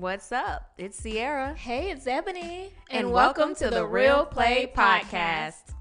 [0.00, 0.72] What's up?
[0.78, 1.52] It's Sierra.
[1.52, 2.72] Hey, it's Ebony.
[2.90, 5.74] And, welcome, to the Real Play Podcast.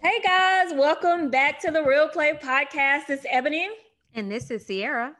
[0.00, 3.10] Hey guys, welcome back to the Real Play Podcast.
[3.10, 3.68] It's Ebony.
[4.14, 5.14] And this is Sierra.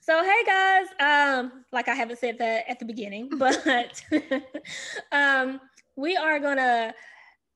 [0.00, 4.02] So hey guys, um, like I haven't said that at the beginning, but
[5.12, 5.60] um,
[5.94, 6.92] we are gonna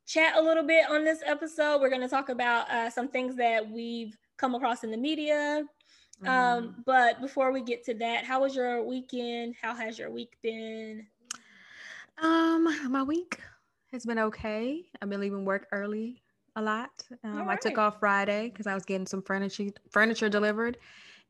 [0.07, 1.81] chat a little bit on this episode.
[1.81, 5.65] We're gonna talk about uh, some things that we've come across in the media.
[6.23, 6.29] Mm.
[6.29, 9.55] Um, but before we get to that, how was your weekend?
[9.61, 11.07] How has your week been?
[12.19, 13.41] Um, my week
[13.93, 14.85] has been okay.
[15.01, 16.23] I've been leaving work early
[16.57, 16.91] a lot.
[17.25, 20.79] Um, All I took off Friday because I was getting some furniture furniture delivered,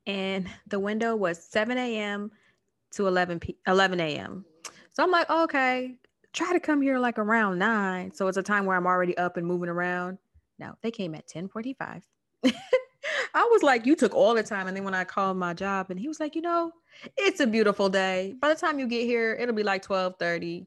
[0.07, 2.31] and the window was 7 a.m.
[2.93, 4.45] to 11 p 11 a.m.
[4.93, 5.97] So I'm like, okay,
[6.33, 8.13] try to come here like around nine.
[8.13, 10.19] So it's a time where I'm already up and moving around.
[10.59, 12.03] No, they came at 10:45.
[13.35, 14.69] I was like, you took all the time.
[14.69, 16.73] And then when I called my job, and he was like, you know,
[17.17, 18.37] it's a beautiful day.
[18.41, 20.67] By the time you get here, it'll be like 12:30.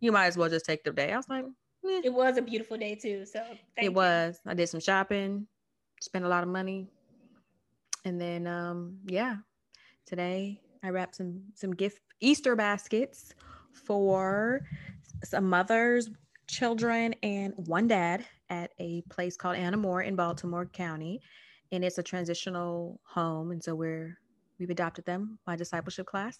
[0.00, 1.12] You might as well just take the day.
[1.12, 1.44] I was like,
[1.84, 2.00] eh.
[2.04, 3.26] It was a beautiful day too.
[3.26, 3.92] So thank it you.
[3.92, 4.40] was.
[4.46, 5.46] I did some shopping,
[6.00, 6.88] spent a lot of money.
[8.06, 9.36] And then um yeah,
[10.06, 13.34] today I wrapped some some gift Easter baskets
[13.74, 14.62] for
[15.22, 16.10] some mothers,
[16.48, 21.20] children, and one dad at a place called Anna Moore in Baltimore County.
[21.72, 23.50] And it's a transitional home.
[23.50, 24.18] And so we're
[24.58, 26.38] we've adopted them, my discipleship class.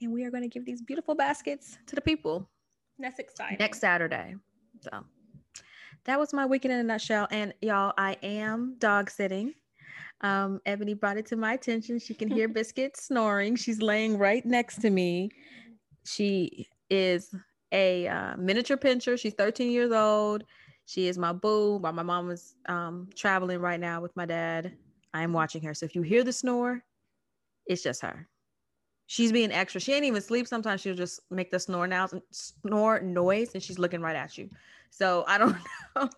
[0.00, 2.48] And we are going to give these beautiful baskets to the people
[2.98, 3.56] That's exciting.
[3.58, 4.36] next Saturday.
[4.80, 5.04] So
[6.04, 7.28] that was my weekend in a nutshell.
[7.30, 9.54] And y'all, I am dog sitting.
[10.20, 11.98] Um, Ebony brought it to my attention.
[11.98, 13.56] She can hear Biscuit snoring.
[13.56, 15.30] She's laying right next to me.
[16.04, 17.34] She is
[17.72, 19.18] a uh, miniature pinscher.
[19.18, 20.44] She's 13 years old.
[20.86, 21.76] She is my boo.
[21.78, 24.76] While my mom is um, traveling right now with my dad,
[25.14, 25.74] I am watching her.
[25.74, 26.82] So if you hear the snore,
[27.66, 28.28] it's just her.
[29.06, 29.80] She's being extra.
[29.80, 30.46] She ain't even sleep.
[30.48, 34.48] Sometimes she'll just make the snore now, snore noise, and she's looking right at you.
[34.90, 35.56] So I don't
[35.96, 36.08] know.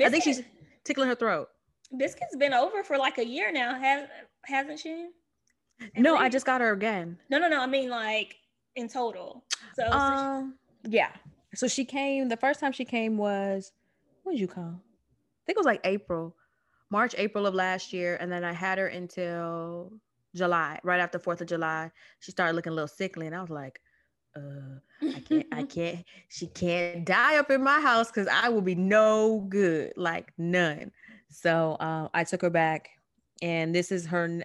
[0.00, 0.42] I think she's
[0.84, 1.48] tickling her throat.
[1.96, 4.08] Biscuit's been over for like a year now, has
[4.44, 5.08] hasn't she?
[5.96, 7.18] No, I just got her again.
[7.30, 7.60] No, no, no.
[7.60, 8.36] I mean like
[8.76, 9.44] in total.
[9.74, 10.54] So, so she- Um,
[10.88, 11.10] yeah.
[11.54, 12.28] So she came.
[12.28, 13.70] The first time she came was
[14.24, 14.80] when did you come?
[14.82, 16.34] I think it was like April,
[16.90, 19.92] March, April of last year, and then I had her until
[20.34, 21.90] July, right after Fourth of July.
[22.20, 23.80] She started looking a little sickly, and I was like,
[24.36, 26.04] uh, I can't, I can't.
[26.28, 30.90] She can't die up in my house because I will be no good, like none.
[31.30, 32.88] So uh, I took her back,
[33.42, 34.42] and this is her.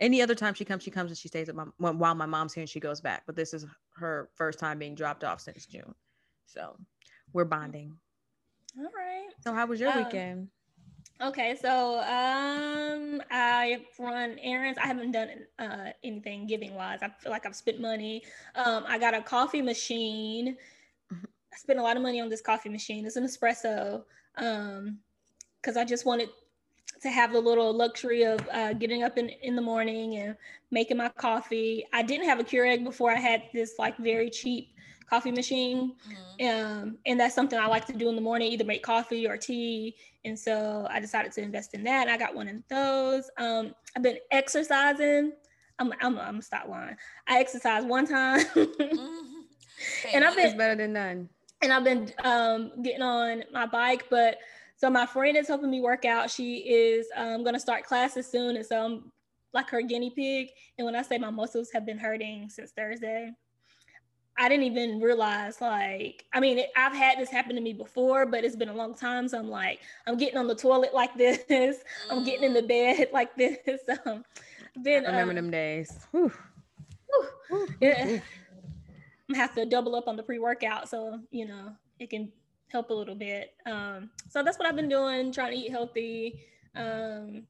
[0.00, 2.54] Any other time she comes, she comes and she stays at my while my mom's
[2.54, 3.24] here and she goes back.
[3.26, 5.94] But this is her first time being dropped off since June,
[6.46, 6.76] so
[7.32, 7.96] we're bonding.
[8.78, 9.30] All right.
[9.40, 10.50] So how was your Um, weekend?
[11.20, 14.78] Okay, so um, I run errands.
[14.78, 17.00] I haven't done uh, anything giving wise.
[17.02, 18.22] I feel like I've spent money.
[18.54, 20.56] Um, I got a coffee machine.
[21.12, 21.26] Mhm.
[21.52, 23.06] I spent a lot of money on this coffee machine.
[23.06, 24.04] It's an espresso.
[24.36, 25.00] Um,
[25.60, 26.30] because I just wanted
[27.02, 30.36] to have the little luxury of uh, getting up in, in the morning and
[30.70, 31.84] making my coffee.
[31.92, 33.10] I didn't have a Keurig before.
[33.10, 34.74] I had this like very cheap
[35.08, 35.94] coffee machine
[36.48, 39.36] um, and that's something I like to do in the morning, either make coffee or
[39.36, 39.96] tea.
[40.24, 42.08] And so I decided to invest in that.
[42.08, 43.30] I got one of those.
[43.38, 45.32] Um, I've been exercising.
[45.78, 46.96] I'm, I'm, I'm gonna stop lying.
[47.26, 51.28] I exercised one time, and I've It's been better than none.
[51.62, 54.06] and I've been um, getting on my bike.
[54.10, 54.38] But
[54.76, 56.30] so my friend is helping me work out.
[56.30, 59.12] She is um, gonna start classes soon, and so I'm
[59.54, 60.50] like her guinea pig.
[60.78, 63.30] And when I say my muscles have been hurting since Thursday,
[64.38, 68.24] I didn't even realize like I mean it, I've had this happen to me before,
[68.24, 69.28] but it's been a long time.
[69.28, 71.82] So I'm like I'm getting on the toilet like this.
[72.10, 73.58] I'm getting in the bed like this.
[74.06, 74.24] Um,
[74.84, 76.06] then I been remember um, them days.
[76.12, 76.32] Whew.
[77.48, 78.20] whew, yeah.
[79.28, 82.30] I'm have to double up on the pre-workout so you know it can
[82.68, 83.54] help a little bit.
[83.66, 86.40] Um, so that's what I've been doing, trying to eat healthy,
[86.76, 87.44] um,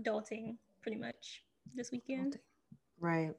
[0.00, 1.42] adulting pretty much
[1.74, 2.38] this weekend.
[2.98, 3.34] Right.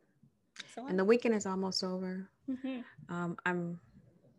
[0.88, 2.29] And the weekend is almost over.
[2.50, 2.83] Mhm.
[3.09, 3.79] Um, I'm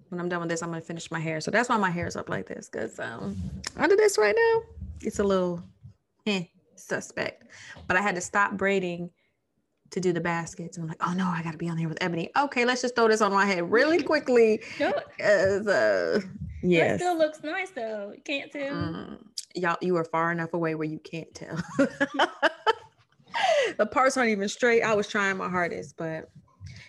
[0.09, 1.41] when I'm done with this, I'm gonna finish my hair.
[1.41, 2.69] So that's why my hair is up like this.
[2.69, 3.37] Cause um
[3.77, 4.63] under this right now,
[5.03, 5.63] it's a little
[6.27, 6.45] eh,
[6.75, 7.45] suspect.
[7.87, 9.11] But I had to stop braiding
[9.91, 10.77] to do the baskets.
[10.77, 12.31] And I'm like, oh no, I gotta be on here with Ebony.
[12.37, 14.61] Okay, let's just throw this on my head really quickly.
[14.79, 14.91] no,
[15.25, 16.21] uh
[16.63, 17.01] it yes.
[17.01, 18.13] still looks nice though.
[18.15, 18.75] You can't tell.
[18.75, 19.19] Mm,
[19.55, 21.59] y'all, you are far enough away where you can't tell.
[23.77, 24.83] the parts aren't even straight.
[24.83, 26.31] I was trying my hardest, but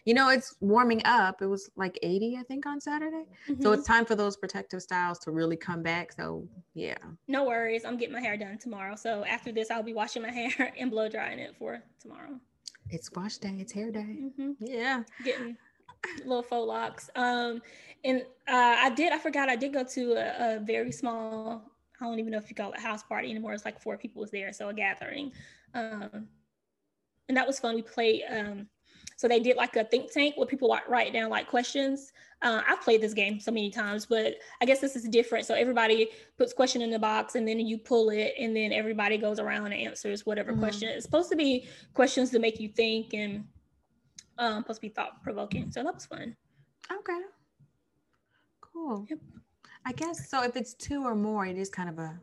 [0.05, 1.41] you know, it's warming up.
[1.41, 3.25] It was like 80, I think, on Saturday.
[3.47, 3.77] So Mhm.
[3.77, 6.11] it's time for those protective styles to really come back.
[6.11, 6.97] So yeah.
[7.27, 7.85] no worries.
[7.85, 8.95] I'm getting my hair done tomorrow.
[8.95, 12.39] So after this, I'll be washing my hair and blow drying it for tomorrow.
[12.89, 13.55] It's wash day.
[13.59, 14.17] It's hair day.
[14.21, 14.51] Mm-hmm.
[14.59, 15.03] Yeah.
[15.23, 15.57] Getting
[16.25, 17.09] little faux locks.
[17.15, 17.61] Um,
[18.03, 19.13] and uh, I did.
[19.13, 19.49] I forgot.
[19.49, 21.63] I did go to a, a, very small.
[21.99, 23.53] I don't even know if you call it house party anymore.
[23.53, 25.31] It's like four people was there, so a gathering.
[25.75, 26.27] Um,
[27.31, 27.75] and that was fun.
[27.75, 28.23] We played.
[28.29, 28.67] Um,
[29.15, 32.11] so they did like a think tank where people write down like questions.
[32.41, 35.45] Uh, I've played this game so many times, but I guess this is different.
[35.45, 39.17] So everybody puts question in the box and then you pull it and then everybody
[39.17, 40.59] goes around and answers whatever mm-hmm.
[40.59, 40.89] question.
[40.89, 43.45] It's supposed to be questions to make you think and
[44.37, 45.71] um, supposed to be thought provoking.
[45.71, 46.35] So that was fun.
[46.91, 47.21] Okay.
[48.59, 49.05] Cool.
[49.09, 49.19] Yep.
[49.85, 50.43] I guess so.
[50.43, 52.19] If it's two or more, it is kind of a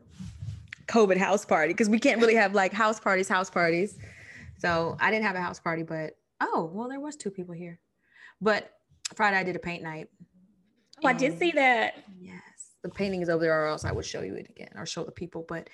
[0.87, 3.99] COVID house party because we can't really have like house parties, house parties.
[4.59, 7.81] So I didn't have a house party, but oh well, there was two people here.
[8.41, 8.73] But
[9.15, 10.09] Friday I did a paint night.
[11.03, 11.95] Oh, I did see that.
[12.21, 14.85] Yes, the painting is over there, or else I would show you it again or
[14.85, 15.45] show the people.
[15.49, 15.71] But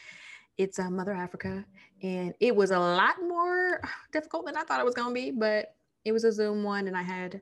[0.59, 1.65] it's uh, Mother Africa,
[2.03, 3.81] and it was a lot more
[4.13, 5.31] difficult than I thought it was gonna be.
[5.31, 7.41] But it was a Zoom one, and I had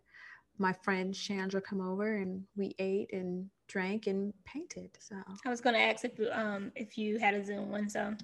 [0.58, 4.90] my friend Chandra come over, and we ate and drank and painted.
[5.00, 7.88] So I was going to ask if um if you had a Zoom one.
[7.88, 8.14] So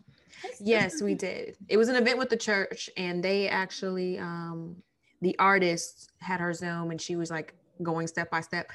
[0.60, 1.56] yes, we did.
[1.68, 4.76] It was an event with the church, and they actually um
[5.22, 8.70] the artist had her Zoom, and she was like going step by step.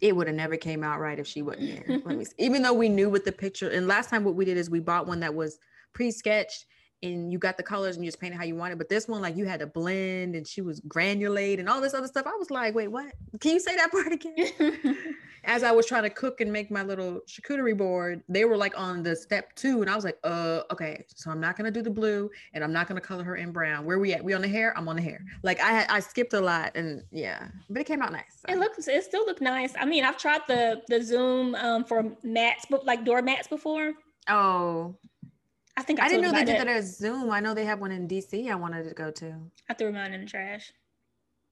[0.00, 2.00] It would have never came out right if she wasn't there.
[2.04, 2.34] Let me see.
[2.38, 4.80] Even though we knew what the picture, and last time what we did is we
[4.80, 5.58] bought one that was
[5.94, 6.66] pre-sketched
[7.04, 8.78] and you got the colors and you just painted how you wanted.
[8.78, 11.94] But this one, like you had to blend and she was granulate and all this
[11.94, 12.26] other stuff.
[12.26, 13.12] I was like, wait, what?
[13.40, 14.96] Can you say that part again?
[15.46, 18.78] As I was trying to cook and make my little charcuterie board, they were like
[18.80, 19.82] on the step two.
[19.82, 22.72] And I was like, uh, okay, so I'm not gonna do the blue and I'm
[22.72, 23.84] not gonna color her in brown.
[23.84, 24.24] Where we at?
[24.24, 24.72] We on the hair?
[24.74, 25.22] I'm on the hair.
[25.42, 28.40] Like I had I skipped a lot and yeah, but it came out nice.
[28.46, 28.54] So.
[28.54, 29.74] It looks it still looked nice.
[29.78, 33.92] I mean, I've tried the the Zoom um for mats, but like door mats before.
[34.30, 34.96] Oh,
[35.76, 37.30] I think I, I didn't know they did that at Zoom.
[37.30, 38.50] I know they have one in DC.
[38.50, 39.34] I wanted to go to.
[39.68, 40.72] I threw mine in the trash.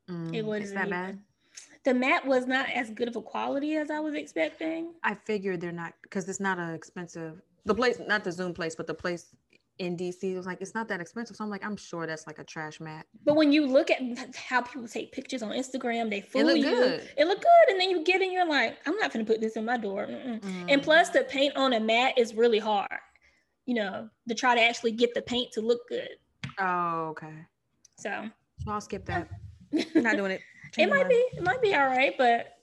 [0.08, 1.18] Mm, it was that bad.
[1.84, 4.92] The mat was not as good of a quality as I was expecting.
[5.02, 7.42] I figured they're not because it's not an expensive.
[7.64, 9.34] The place, not the Zoom place, but the place
[9.78, 11.34] in DC was like it's not that expensive.
[11.34, 13.06] So I'm like, I'm sure that's like a trash mat.
[13.24, 14.00] But when you look at
[14.36, 16.64] how people take pictures on Instagram, they fool it you.
[16.64, 17.08] Good.
[17.18, 19.56] It look good, and then you get in, you're like, I'm not gonna put this
[19.56, 20.06] in my door.
[20.06, 20.66] Mm.
[20.68, 23.00] And plus, the paint on a mat is really hard
[23.66, 26.16] you know, to try to actually get the paint to look good.
[26.58, 27.34] Oh, okay.
[27.96, 28.28] So,
[28.64, 29.28] so I'll skip that.
[29.94, 30.40] Not doing it.
[30.76, 32.58] it might be, it might be all right, but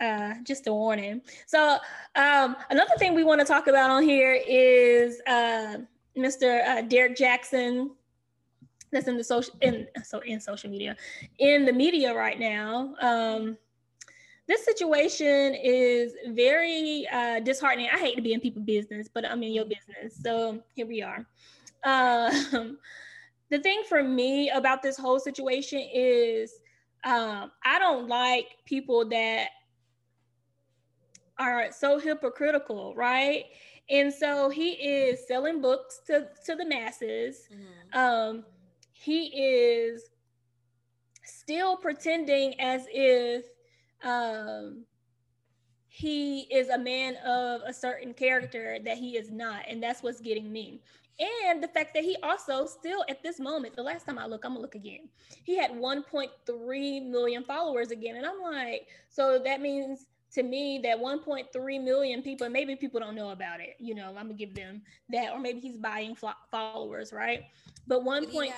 [0.00, 1.22] uh, just a warning.
[1.46, 1.78] So,
[2.14, 5.78] um, another thing we want to talk about on here is uh,
[6.16, 6.66] Mr.
[6.66, 7.90] Uh, Derrick Jaxn.
[8.92, 10.96] That's in the social in so in social media,
[11.38, 12.94] in the media right now.
[13.00, 13.58] Um,
[14.48, 17.88] this situation is very uh, disheartening.
[17.92, 20.20] I hate to be in people business, but I'm in your business.
[20.22, 21.26] So here we are.
[21.84, 22.78] Um,
[23.50, 26.60] the thing for me about this whole situation is
[27.04, 29.48] um, I don't like people that
[31.38, 33.44] are so hypocritical, right?
[33.88, 37.48] And so he is selling books to, to the masses.
[37.52, 37.98] Mm-hmm.
[37.98, 38.44] Um,
[38.92, 40.10] he is
[41.24, 43.44] still pretending as if
[44.04, 44.84] um,
[45.88, 49.64] he is a man of a certain character that he is not.
[49.68, 50.82] And that's what's getting me.
[51.18, 54.44] And the fact that he also still at this moment, the last time I look,
[54.44, 55.08] I'm gonna look again.
[55.44, 58.16] He had 1.3 million followers again.
[58.16, 63.14] And I'm like, so that means to me that 1.3 million people, maybe people don't
[63.14, 63.76] know about it.
[63.78, 66.14] You know, I'm gonna give them that, or maybe he's buying
[66.50, 67.44] followers, right?
[67.86, 68.26] But 1.
[68.26, 68.52] Point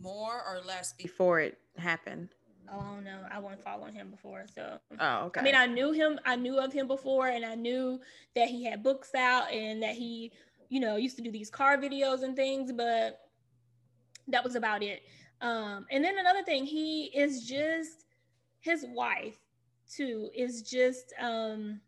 [0.00, 2.28] more or less before it happened.
[2.72, 3.20] Oh know.
[3.30, 4.44] I wasn't following him before.
[4.54, 5.40] So oh okay.
[5.40, 6.18] I mean, I knew him.
[6.24, 8.00] I knew of him before, and I knew
[8.34, 10.32] that he had books out and that he,
[10.68, 12.72] you know, used to do these car videos and things.
[12.72, 13.20] But
[14.28, 15.02] that was about it.
[15.40, 18.06] Um, and then another thing, he is just
[18.60, 19.38] his wife
[19.90, 21.80] too is just um,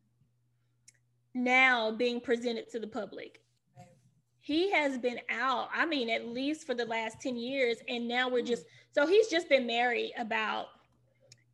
[1.34, 3.40] now being presented to the public.
[4.40, 5.68] He has been out.
[5.74, 9.28] I mean, at least for the last ten years, and now we're just so he's
[9.28, 10.68] just been married about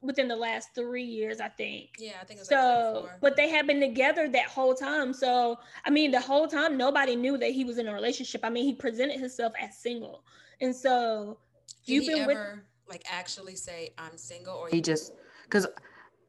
[0.03, 1.91] within the last three years, I think.
[1.99, 3.03] Yeah, I think so.
[3.05, 5.13] Like but they have been together that whole time.
[5.13, 8.43] So I mean, the whole time nobody knew that he was in a relationship.
[8.45, 10.23] I mean, he presented himself as single,
[10.61, 11.39] and so
[11.87, 15.13] Did you've been ever, with like actually say I'm single, or he just
[15.45, 15.67] because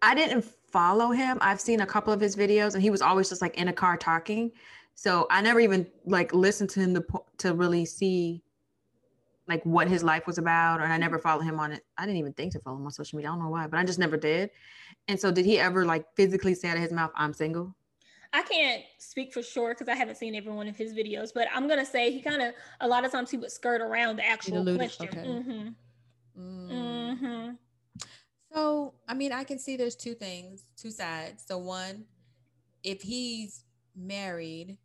[0.02, 1.38] I didn't follow him.
[1.42, 3.74] I've seen a couple of his videos, and he was always just like in a
[3.74, 4.52] car talking.
[4.96, 7.04] So I never even like listened to him to
[7.40, 8.44] to really see
[9.52, 11.84] like what his life was about, and I never followed him on it.
[11.98, 13.30] I didn't even think to follow him on social media.
[13.30, 14.50] I don't know why, but I just never did.
[15.08, 17.76] And so, did he ever like physically say out of his mouth, "I'm single"?
[18.34, 21.50] I can't speak for sure because I haven't seen every one of his videos, but
[21.54, 24.26] I'm gonna say he kind of a lot of times he would skirt around the
[24.26, 25.10] actual question.
[25.10, 25.28] Okay.
[25.28, 25.68] Mm-hmm.
[26.40, 27.18] Mm.
[27.20, 27.50] Mm-hmm.
[28.54, 31.44] So, I mean, I can see there's two things, two sides.
[31.46, 32.06] So, one,
[32.84, 33.64] if he's
[33.96, 34.78] married,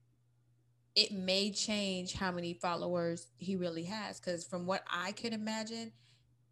[0.96, 4.18] it may change how many followers he really has.
[4.18, 5.92] Because from what I can imagine,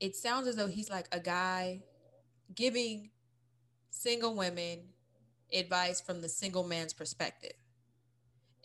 [0.00, 1.80] it sounds as though he's like a guy
[2.54, 3.10] giving
[3.90, 4.80] single women
[5.52, 7.54] advice from the single man's perspective.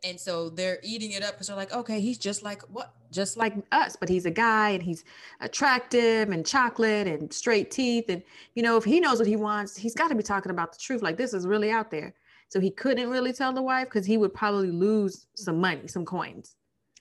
[0.03, 2.93] And so they're eating it up because they're like, okay, he's just like what?
[3.11, 5.03] Just like us, but he's a guy and he's
[5.41, 8.05] attractive and chocolate and straight teeth.
[8.09, 8.21] And,
[8.53, 10.79] you know, if he knows what he wants, he's got to be talking about the
[10.79, 11.01] truth.
[11.01, 12.13] Like this is really out there.
[12.49, 16.03] So he couldn't really tell the wife because he would probably lose some money, some
[16.03, 16.55] coins.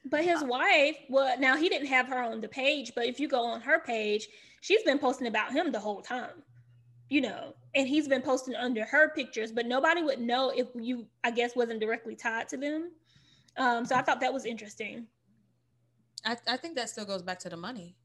[0.05, 3.28] But his wife, well, now he didn't have her on the page, but if you
[3.28, 4.28] go on her page,
[4.61, 6.43] she's been posting about him the whole time,
[7.09, 11.07] you know, and he's been posting under her pictures, but nobody would know if you,
[11.25, 12.93] I guess, wasn't directly tied to them.
[13.57, 15.07] Um, so I thought that was interesting.
[16.25, 17.97] I, I think that still goes back to the money.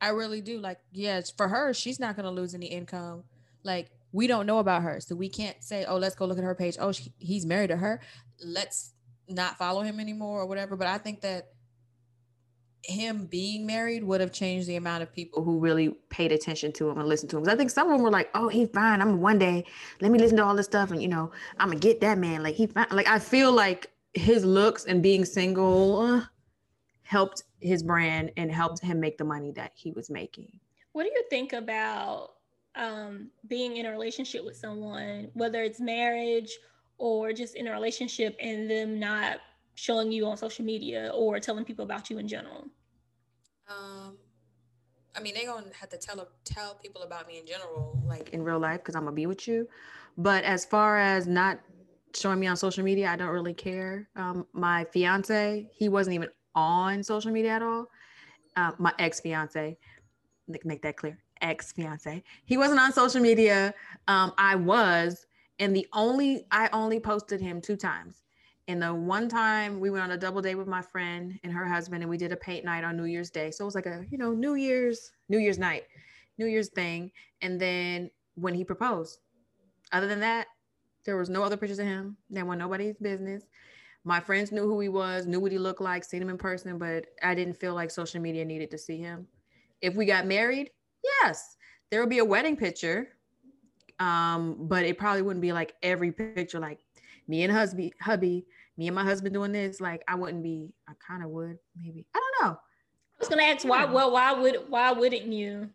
[0.00, 0.58] I really do.
[0.58, 3.24] Like, yes, for her, she's not going to lose any income.
[3.62, 5.00] Like, we don't know about her.
[5.00, 6.76] So we can't say, oh, let's go look at her page.
[6.78, 8.00] Oh, she, he's married to her.
[8.42, 8.94] Let's
[9.28, 10.76] not follow him anymore or whatever.
[10.76, 11.48] But I think that
[12.84, 16.88] him being married would have changed the amount of people who really paid attention to
[16.88, 17.48] him and listened to him.
[17.48, 19.00] I think some of them were like, "Oh, he's fine.
[19.00, 19.64] I'm one day.
[20.00, 22.42] Let me listen to all this stuff, and you know, I'm gonna get that man.
[22.42, 22.86] Like he fine.
[22.92, 26.22] Like I feel like his looks and being single uh,
[27.02, 30.60] helped his brand and helped him make the money that he was making.
[30.92, 32.34] What do you think about
[32.76, 36.50] um, being in a relationship with someone, whether it's marriage
[36.98, 39.38] or just in a relationship, and them not
[39.74, 42.66] showing you on social media or telling people about you in general?
[43.68, 44.16] Um,
[45.16, 48.42] I mean, they gonna have to tell tell people about me in general, like in
[48.42, 49.68] real life, because I'm gonna be with you.
[50.16, 51.60] But as far as not
[52.14, 54.08] showing me on social media, I don't really care.
[54.16, 57.86] Um, my fiance, he wasn't even on social media at all.
[58.56, 59.76] Uh, my ex fiance,
[60.64, 63.72] make that clear, ex fiance, he wasn't on social media.
[64.08, 65.26] Um, I was,
[65.60, 68.22] and the only I only posted him two times.
[68.66, 71.66] And the one time we went on a double date with my friend and her
[71.66, 73.50] husband, and we did a paint night on New Year's Day.
[73.50, 75.84] So it was like a, you know, New Year's, New Year's night,
[76.38, 77.12] New Year's thing.
[77.42, 79.18] And then when he proposed,
[79.92, 80.46] other than that,
[81.04, 82.16] there was no other pictures of him.
[82.30, 83.44] There were nobody's business.
[84.02, 86.78] My friends knew who he was, knew what he looked like, seen him in person,
[86.78, 89.26] but I didn't feel like social media needed to see him.
[89.82, 90.70] If we got married,
[91.22, 91.56] yes,
[91.90, 93.08] there will be a wedding picture.
[94.00, 96.80] Um, but it probably wouldn't be like every picture, like
[97.28, 98.44] me and husband, hubby,
[98.76, 100.72] me and my husband doing this, like I wouldn't be.
[100.88, 102.06] I kind of would, maybe.
[102.14, 102.56] I don't know.
[102.56, 103.84] I was gonna ask why.
[103.84, 105.70] Well, why would why wouldn't you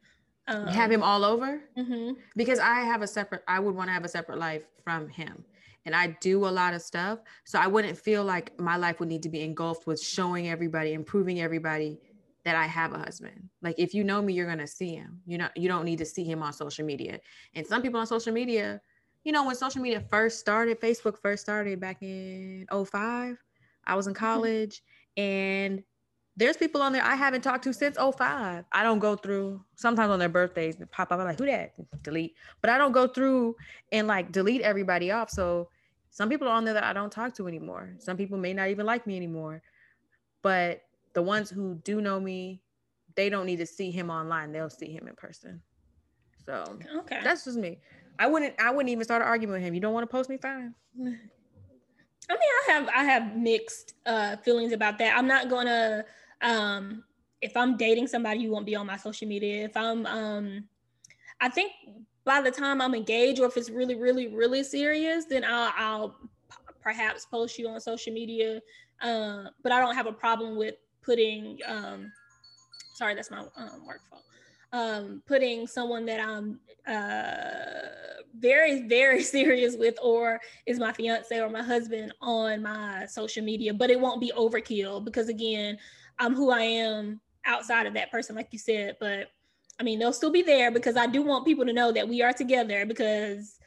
[0.48, 1.62] um, have him all over?
[1.78, 2.12] Mm-hmm.
[2.36, 3.44] Because I have a separate.
[3.48, 5.46] I would want to have a separate life from him,
[5.86, 7.20] and I do a lot of stuff.
[7.46, 10.94] So I wouldn't feel like my life would need to be engulfed with showing everybody
[10.94, 12.00] and proving everybody
[12.46, 13.50] that I have a husband.
[13.62, 15.22] Like if you know me, you're gonna see him.
[15.26, 17.20] You know, you don't need to see him on social media.
[17.54, 18.82] And some people on social media
[19.24, 23.38] you know, when social media first started, Facebook first started back in 05,
[23.86, 24.26] I was in mm-hmm.
[24.26, 24.82] college
[25.18, 25.84] and
[26.38, 28.64] there's people on there I haven't talked to since 05.
[28.72, 31.20] I don't go through sometimes on their birthdays pop up.
[31.20, 31.74] I'm like, who that?
[32.02, 32.36] Delete.
[32.62, 33.56] But I don't go through
[33.92, 35.30] and like delete everybody off.
[35.30, 35.70] So
[36.12, 37.94] some people are on there that I don't talk to anymore.
[38.00, 39.62] Some people may not even like me anymore.
[40.42, 40.84] But
[41.20, 42.62] the ones who do know me,
[43.18, 44.54] they don't need to see him online.
[44.54, 45.62] They'll see him in person.
[46.46, 47.20] So okay.
[47.22, 47.80] that's just me.
[48.18, 49.74] I wouldn't I wouldn't even start an argument with him.
[49.74, 50.74] You don't want to post me, fine.
[50.98, 51.18] I mean,
[52.30, 55.18] I have I have mixed uh, feelings about that.
[55.18, 56.06] I'm not gonna
[56.42, 57.04] um,
[57.42, 59.66] if I'm dating somebody, you won't be on my social media.
[59.66, 60.70] If I'm um,
[61.42, 61.74] I think
[62.24, 66.16] by the time I'm engaged, or if it's really, really, really serious, then I'll, I'll
[66.82, 68.62] perhaps post you on social media.
[69.02, 71.60] Uh, but I don't have a problem with putting.
[71.68, 72.12] Um,
[72.94, 74.20] sorry, that's my um, work phone
[74.72, 81.50] um, putting someone that I'm uh, very, very serious with, or is my fiance or
[81.50, 85.78] my husband on my social media, but it won't be overkill because, again,
[86.20, 88.98] I'm who I am outside of that person, like you said.
[89.00, 89.32] But
[89.80, 92.22] I mean, they'll still be there because I do want people to know that we
[92.22, 93.58] are together because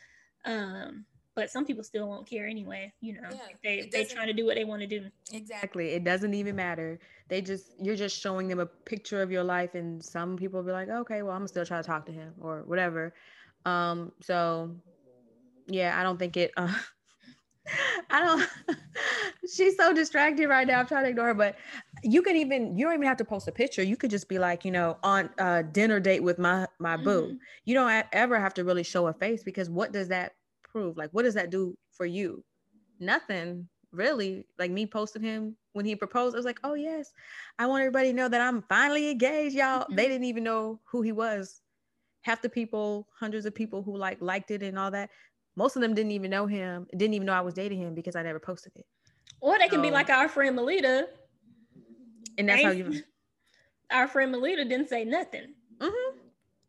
[0.44, 4.32] um, but some people still won't care anyway you know yeah, they they're trying to
[4.32, 6.98] do what they want to do exactly it doesn't even matter
[7.28, 10.66] they just you're just showing them a picture of your life and some people will
[10.66, 13.14] be like okay well i'm still trying to talk to him or whatever
[13.64, 14.74] um so
[15.68, 16.72] yeah i don't think it uh,
[18.10, 18.76] I don't.
[19.54, 20.80] she's so distracted right now.
[20.80, 21.56] I'm trying to ignore her, but
[22.02, 22.76] you can even.
[22.76, 23.82] You don't even have to post a picture.
[23.82, 27.04] You could just be like, you know, on a dinner date with my my mm-hmm.
[27.04, 27.38] boo.
[27.64, 30.32] You don't ever have to really show a face because what does that
[30.74, 32.44] Like, what does that do for you?
[33.00, 33.68] Nothing.
[33.92, 36.34] really like me posting him when he proposed.
[36.34, 37.12] I was like, oh yes,
[37.58, 39.80] I want everybody to know that I'm finally engaged, y'all.
[39.80, 39.96] Mm-hmm.
[39.96, 41.60] They didn't even know who he was.
[42.22, 45.10] Half the people, hundreds of people who like liked it and all that,
[45.56, 48.16] most of them didn't even know him, didn't even know I was dating him because
[48.16, 48.86] I never posted it.
[49.40, 51.08] Or they can so, be like our friend Melita.
[52.38, 53.02] And that's how you
[53.90, 55.54] our friend Melita didn't say nothing.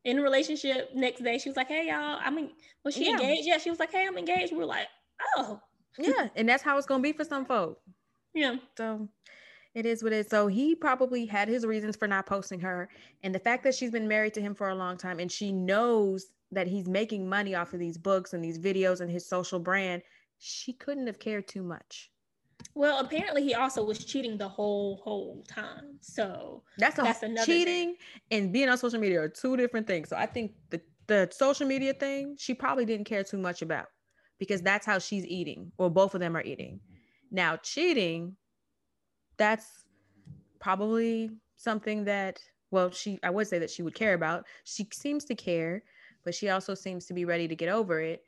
[0.04, 2.52] In a relationship, next day she was like, "Hey y'all, I'm in,
[2.84, 3.14] was she yeah.
[3.14, 3.48] engaged?
[3.48, 4.88] Yeah, she was like, "Hey, I'm engaged." We were like,
[5.38, 5.62] "Oh,
[5.98, 7.80] yeah," and that's how it's gonna be for some folk.
[8.34, 8.56] Yeah.
[8.78, 9.08] So
[9.74, 10.28] it is what it is.
[10.28, 12.90] So he probably had his reasons for not posting her,
[13.24, 15.52] and the fact that she's been married to him for a long time, and she
[15.52, 19.60] knows that he's making money off of these books and these videos and his social
[19.60, 20.04] brand,
[20.38, 22.12] she couldn't have cared too much.
[22.76, 25.98] Well, apparently he also was cheating the whole whole time.
[26.02, 27.98] So that's, a, that's another cheating thing.
[28.32, 30.10] and being on social media are two different things.
[30.10, 33.88] So I think the the social media thing she probably didn't care too much about
[34.40, 36.80] because that's how she's eating, or both of them are eating.
[37.32, 38.36] Now cheating,
[39.38, 39.86] that's
[40.60, 42.40] probably something that
[42.72, 44.46] well she I would say that she would care about.
[44.64, 45.84] She seems to care,
[46.24, 48.24] but she also seems to be ready to get over it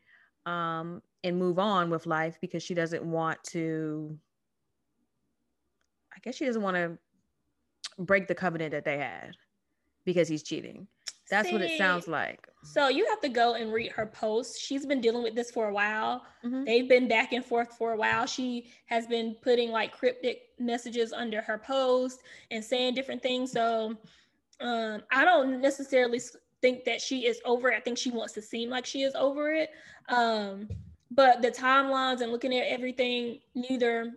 [0.46, 4.18] um, and move on with life because she doesn't want to
[6.16, 6.98] I guess she doesn't want to
[8.00, 9.36] break the covenant that they had
[10.06, 10.88] because he's cheating.
[11.30, 12.48] That's See, what it sounds like.
[12.64, 14.60] So you have to go and read her posts.
[14.60, 16.24] She's been dealing with this for a while.
[16.44, 16.66] Mm-hmm.
[16.66, 18.28] They've been back and forth for a while.
[18.28, 23.52] She has been putting like cryptic messages under her post and saying different things.
[23.52, 23.98] So
[24.60, 26.22] um, I don't necessarily
[26.62, 27.78] think that she is over it.
[27.78, 29.72] I think she wants to seem like she is over it.
[30.10, 30.70] Um,
[31.10, 34.14] but the timelines and looking at everything, neither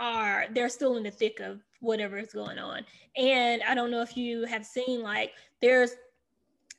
[0.00, 2.84] are they're still in the thick of whatever is going on.
[3.16, 5.92] And I don't know if you have seen like there's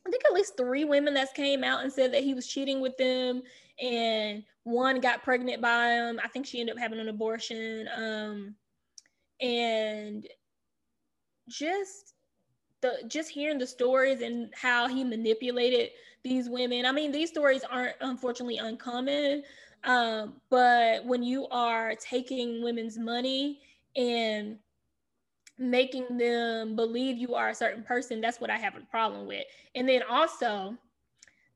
[0.06, 2.82] I think at least three women that came out and said that he was cheating
[2.82, 3.44] with them,
[3.80, 6.20] and one got pregnant by him.
[6.24, 7.88] I think she ended up having an abortion.
[7.96, 8.56] Um,
[9.42, 10.28] and
[11.50, 12.14] just
[12.82, 15.90] the just hearing the stories and how he manipulated
[16.24, 16.86] these women.
[16.86, 19.44] I mean, these stories aren't unfortunately uncommon,
[19.84, 23.60] um, but when you are taking women's money
[23.96, 24.58] and
[25.58, 29.46] making them believe you are a certain person, that's what I have a problem with.
[29.76, 30.76] And then also,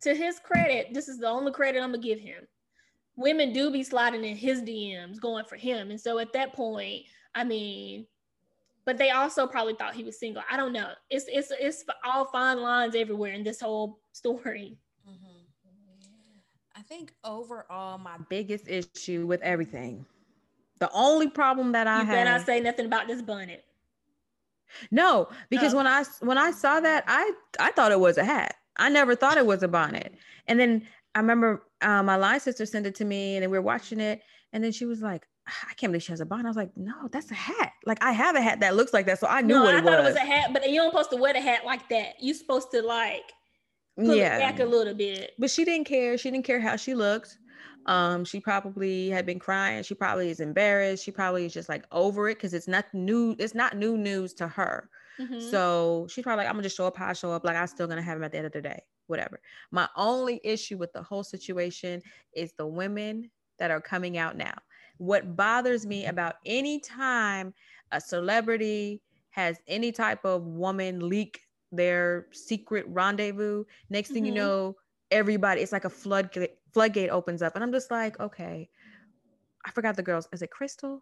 [0.01, 2.47] to his credit, this is the only credit I'm gonna give him.
[3.15, 5.89] Women do be sliding in his DMs going for him.
[5.89, 8.05] And so at that point, I mean,
[8.85, 10.43] but they also probably thought he was single.
[10.49, 10.89] I don't know.
[11.09, 14.77] It's it's it's all fine lines everywhere in this whole story.
[16.85, 20.05] I think overall, my biggest issue with everything,
[20.77, 23.63] the only problem that I you not say nothing about this bonnet.
[24.91, 25.77] No, because oh.
[25.77, 28.57] when I when I saw that, I I thought it was a hat.
[28.77, 30.13] I never thought it was a bonnet.
[30.47, 33.57] And then I remember uh, my line sister sent it to me, and then we
[33.57, 34.21] were watching it,
[34.53, 36.45] and then she was like, I can't believe she has a bonnet.
[36.45, 37.71] I was like, no, that's a hat.
[37.87, 39.79] Like I have a hat that looks like that, so I knew no, what it
[39.79, 39.87] I was.
[39.87, 41.89] I thought it was a hat, but you don't supposed to wear the hat like
[41.89, 42.13] that.
[42.19, 43.31] You're supposed to like
[43.95, 44.37] pull yeah.
[44.37, 45.33] it back a little bit.
[45.37, 46.17] But she didn't care.
[46.17, 47.37] She didn't care how she looked.
[47.85, 49.83] Um, she probably had been crying.
[49.83, 51.03] She probably is embarrassed.
[51.03, 53.35] She probably is just like over it because it's not new.
[53.37, 54.89] It's not new news to her.
[55.19, 55.39] Mm-hmm.
[55.51, 57.45] So she's probably like, I'm gonna just show up how I show up.
[57.45, 58.81] Like I'm still gonna have him at the end of the day.
[59.07, 59.39] Whatever.
[59.71, 62.01] My only issue with the whole situation
[62.33, 63.29] is the women
[63.59, 64.55] that are coming out now.
[64.97, 67.53] What bothers me about any time
[67.91, 71.41] a celebrity has any type of woman leak
[71.75, 74.35] their secret rendezvous, next thing mm-hmm.
[74.35, 74.75] you know,
[75.11, 77.55] everybody, it's like a floodgate floodgate opens up.
[77.55, 78.69] And I'm just like, okay,
[79.65, 80.27] I forgot the girls.
[80.33, 81.01] Is it Crystal?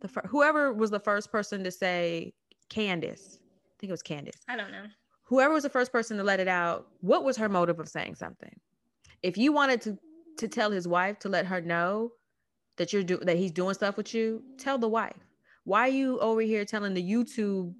[0.00, 2.34] The fir- whoever was the first person to say
[2.68, 3.38] Candace.
[3.40, 4.36] I think it was Candace.
[4.48, 4.84] I don't know.
[5.22, 8.16] Whoever was the first person to let it out, what was her motive of saying
[8.16, 8.58] something?
[9.22, 9.98] If you wanted to
[10.38, 12.12] to tell his wife to let her know
[12.76, 15.16] that you're do that he's doing stuff with you, tell the wife.
[15.64, 17.74] Why are you over here telling the YouTube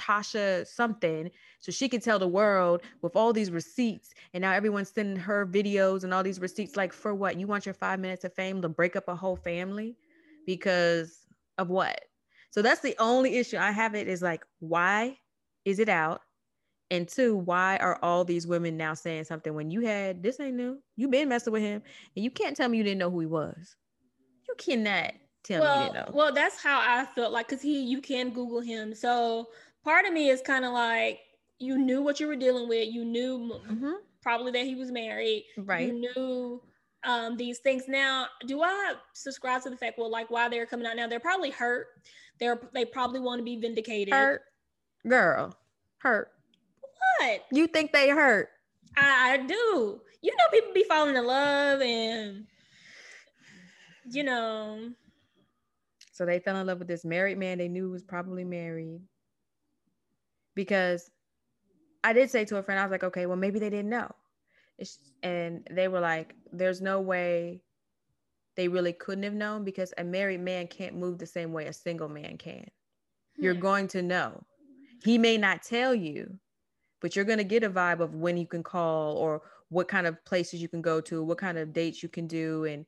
[0.00, 4.14] Tasha something so she can tell the world with all these receipts.
[4.32, 6.76] And now everyone's sending her videos and all these receipts.
[6.76, 7.38] Like, for what?
[7.38, 9.96] You want your five minutes of fame to break up a whole family
[10.46, 11.26] because
[11.58, 12.00] of what?
[12.50, 13.94] So that's the only issue I have.
[13.94, 15.18] It is like, why
[15.64, 16.22] is it out?
[16.90, 20.56] And two, why are all these women now saying something when you had this ain't
[20.56, 20.78] new?
[20.96, 21.82] You've been messing with him,
[22.16, 23.76] and you can't tell me you didn't know who he was.
[24.48, 25.12] You cannot
[25.44, 26.12] tell well, me you didn't know.
[26.16, 28.92] Well, that's how I felt like because he you can Google him.
[28.92, 29.50] So
[29.84, 31.20] part of me is kind of like
[31.58, 32.88] you knew what you were dealing with.
[32.92, 33.92] You knew mm-hmm.
[34.22, 35.44] probably that he was married.
[35.58, 35.86] Right.
[35.86, 36.62] You knew
[37.04, 37.84] um, these things.
[37.88, 39.98] Now, do I subscribe to the fact?
[39.98, 41.06] Well, like why they're coming out now?
[41.06, 41.88] They're probably hurt.
[42.38, 44.14] They're they probably want to be vindicated.
[44.14, 44.42] Hurt,
[45.06, 45.54] girl,
[45.98, 46.30] hurt.
[47.18, 47.42] What?
[47.52, 48.48] You think they hurt?
[48.96, 50.00] I, I do.
[50.22, 52.46] You know, people be falling in love and
[54.10, 54.90] you know.
[56.12, 59.00] So they fell in love with this married man they knew was probably married.
[60.54, 61.10] Because
[62.02, 64.10] I did say to a friend, I was like, okay, well, maybe they didn't know.
[64.78, 67.62] It's, and they were like, there's no way
[68.56, 71.72] they really couldn't have known because a married man can't move the same way a
[71.72, 72.66] single man can.
[73.36, 73.44] Hmm.
[73.44, 74.42] You're going to know.
[75.04, 76.38] He may not tell you,
[77.00, 80.06] but you're going to get a vibe of when you can call or what kind
[80.06, 82.64] of places you can go to, what kind of dates you can do.
[82.64, 82.84] And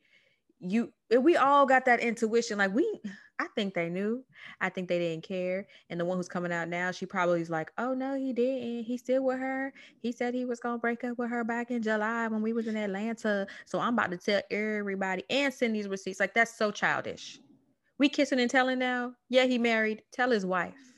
[0.59, 2.59] you, we all got that intuition.
[2.59, 3.01] Like, we,
[3.43, 4.25] I think they knew.
[4.61, 5.67] I think they didn't care.
[5.91, 8.85] And the one who's coming out now, she probably is like, "Oh no, he didn't.
[8.85, 9.73] He's still with her.
[10.01, 12.69] He said he was gonna break up with her back in July when we was
[12.69, 13.49] in Atlanta.
[13.67, 16.21] So I'm about to tell everybody and send these receipts.
[16.21, 17.41] Like that's so childish.
[17.99, 19.15] We kissing and telling now.
[19.29, 20.03] Yeah, he married.
[20.13, 20.92] Tell his wife.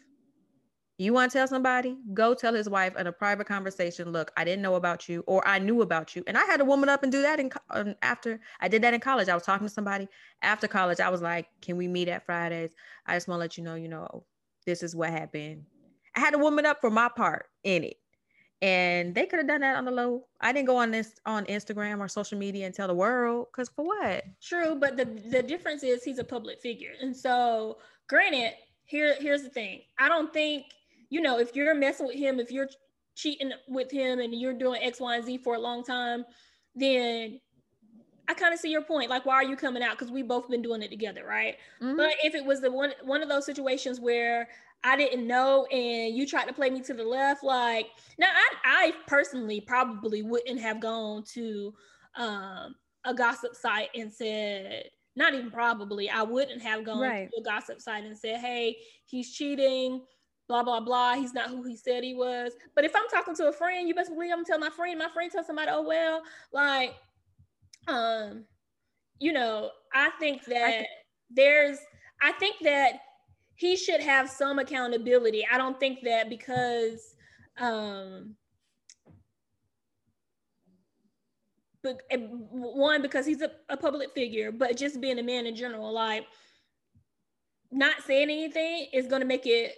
[0.96, 1.96] You want to tell somebody?
[2.12, 4.12] Go tell his wife in a private conversation.
[4.12, 6.64] Look, I didn't know about you, or I knew about you, and I had a
[6.64, 7.40] woman up and do that.
[7.40, 10.07] In um, after I did that in college, I was talking to somebody
[10.42, 11.00] after college.
[11.00, 12.74] I was like, "Can we meet at Fridays?
[13.07, 14.24] I just want to let you know, you know,
[14.66, 15.64] this is what happened."
[16.14, 17.96] I had a woman up for my part in it,
[18.62, 20.26] and they could have done that on the low.
[20.40, 23.68] I didn't go on this on Instagram or social media and tell the world, because
[23.68, 24.22] for what?
[24.40, 28.52] True, but the the difference is he's a public figure, and so granted,
[28.85, 29.80] here here's the thing.
[29.98, 30.66] I don't think
[31.14, 32.68] you know, if you're messing with him, if you're
[33.14, 36.24] cheating with him and you're doing X, Y, and Z for a long time,
[36.74, 37.38] then
[38.27, 39.11] I kind of see your point.
[39.11, 39.96] Like, why are you coming out?
[39.96, 41.55] Because we both been doing it together, right?
[41.81, 41.96] Mm-hmm.
[41.96, 44.48] But if it was the one one of those situations where
[44.83, 47.87] I didn't know and you tried to play me to the left, like
[48.18, 51.72] now I, I personally probably wouldn't have gone to
[52.16, 52.74] um,
[53.05, 57.31] a gossip site and said, not even probably, I wouldn't have gone right.
[57.31, 60.03] to a gossip site and said, hey, he's cheating
[60.48, 61.14] blah blah blah.
[61.14, 62.52] He's not who he said he was.
[62.74, 64.98] But if I'm talking to a friend, you best believe I'm gonna tell my friend.
[64.98, 66.94] My friend tells somebody, oh well, like,
[67.88, 68.44] um,
[69.20, 70.87] you know, I think that I
[71.30, 71.78] there's,
[72.22, 72.94] I think that
[73.57, 75.46] he should have some accountability.
[75.50, 77.14] I don't think that because,
[77.59, 78.35] um,
[81.83, 85.54] but eh, one because he's a, a public figure, but just being a man in
[85.54, 86.26] general, like
[87.70, 89.74] not saying anything is going to make it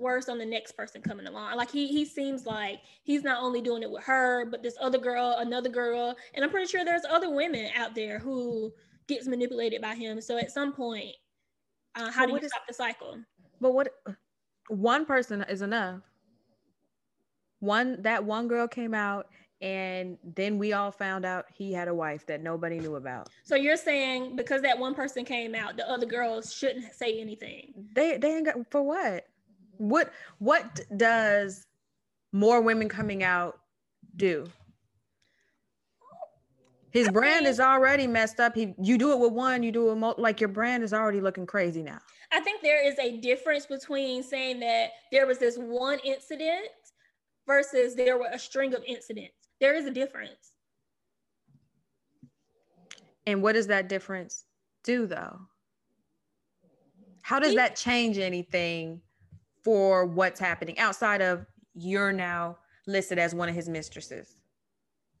[0.00, 1.56] worse on the next person coming along.
[1.56, 4.98] Like he he seems like he's not only doing it with her, but this other
[4.98, 8.72] girl, another girl, and I'm pretty sure there's other women out there who
[9.06, 10.20] gets manipulated by him.
[10.20, 11.14] So at some point,
[11.96, 13.18] uh, how do you is, stop the cycle?
[13.60, 13.88] But what
[14.68, 16.00] one person is enough.
[17.58, 19.26] One that one girl came out
[19.60, 23.28] and then we all found out he had a wife that nobody knew about.
[23.42, 27.72] So you're saying because that one person came out, the other girls shouldn't say anything.
[27.94, 29.26] They they ain't got for what?
[29.80, 31.66] What what does
[32.32, 33.58] more women coming out
[34.16, 34.46] do?
[36.90, 38.54] His brand is already messed up.
[38.54, 41.20] He, you do it with one, you do it mo- like your brand is already
[41.20, 41.98] looking crazy now.
[42.32, 46.68] I think there is a difference between saying that there was this one incident
[47.46, 49.34] versus there were a string of incidents.
[49.60, 50.52] There is a difference.
[53.26, 54.44] And what does that difference
[54.82, 55.38] do though?
[57.22, 59.00] How does that change anything
[59.64, 64.36] for what's happening outside of you're now listed as one of his mistresses.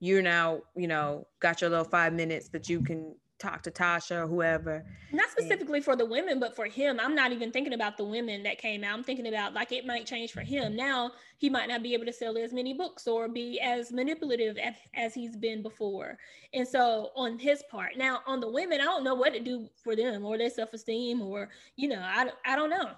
[0.00, 4.22] You're now, you know, got your little five minutes that you can talk to Tasha
[4.22, 4.84] or whoever.
[5.12, 7.00] Not specifically for the women, but for him.
[7.00, 8.96] I'm not even thinking about the women that came out.
[8.96, 10.76] I'm thinking about like it might change for him.
[10.76, 14.58] Now he might not be able to sell as many books or be as manipulative
[14.58, 16.18] as, as he's been before.
[16.52, 19.68] And so on his part, now on the women, I don't know what to do
[19.82, 22.90] for them or their self-esteem or, you know, I, I don't know.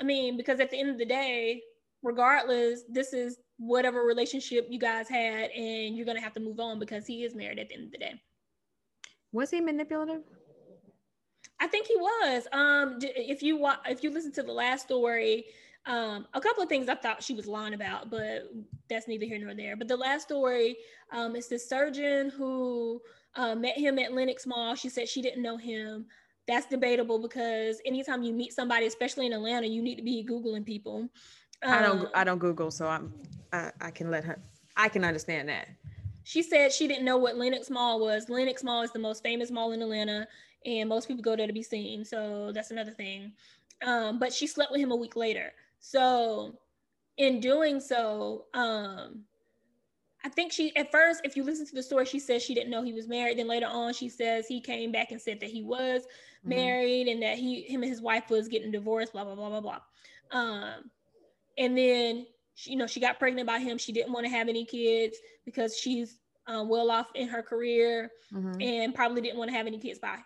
[0.00, 1.62] I mean, because at the end of the day,
[2.02, 6.78] regardless, this is whatever relationship you guys had, and you're gonna have to move on
[6.78, 8.20] because he is married at the end of the day.
[9.32, 10.22] Was he manipulative?
[11.60, 12.46] I think he was.
[12.52, 15.44] Um, if you if you listen to the last story,
[15.86, 18.50] um, a couple of things I thought she was lying about, but
[18.88, 19.76] that's neither here nor there.
[19.76, 20.76] But the last story
[21.12, 23.00] um, is this surgeon who
[23.36, 24.74] uh, met him at Lenox Mall.
[24.74, 26.06] She said she didn't know him
[26.46, 30.64] that's debatable because anytime you meet somebody, especially in Atlanta, you need to be googling
[30.64, 31.08] people.
[31.62, 32.00] Um, I don't.
[32.00, 33.12] Um, I don't Google, so I'm.
[33.52, 34.38] I, I can let her.
[34.76, 35.68] I can understand that.
[36.24, 38.28] She said she didn't know what Lenox Mall was.
[38.28, 40.26] Lenox Mall is the most famous mall in Atlanta,
[40.64, 42.04] and most people go there to be seen.
[42.04, 43.32] So that's another thing.
[43.84, 45.52] Um, but she slept with him a week later.
[45.80, 46.58] So
[47.16, 49.24] in doing so, um,
[50.24, 52.70] I think she at first, if you listen to the story, she says she didn't
[52.70, 53.38] know he was married.
[53.38, 56.50] Then later on, she says he came back and said that he was mm-hmm.
[56.50, 59.60] married and that he him and his wife was getting divorced, blah blah blah blah
[59.60, 59.80] blah.
[60.30, 60.90] Um,
[61.58, 63.78] and then she, you know she got pregnant by him.
[63.78, 68.10] She didn't want to have any kids because she's um, well off in her career
[68.32, 68.60] mm-hmm.
[68.60, 70.18] and probably didn't want to have any kids by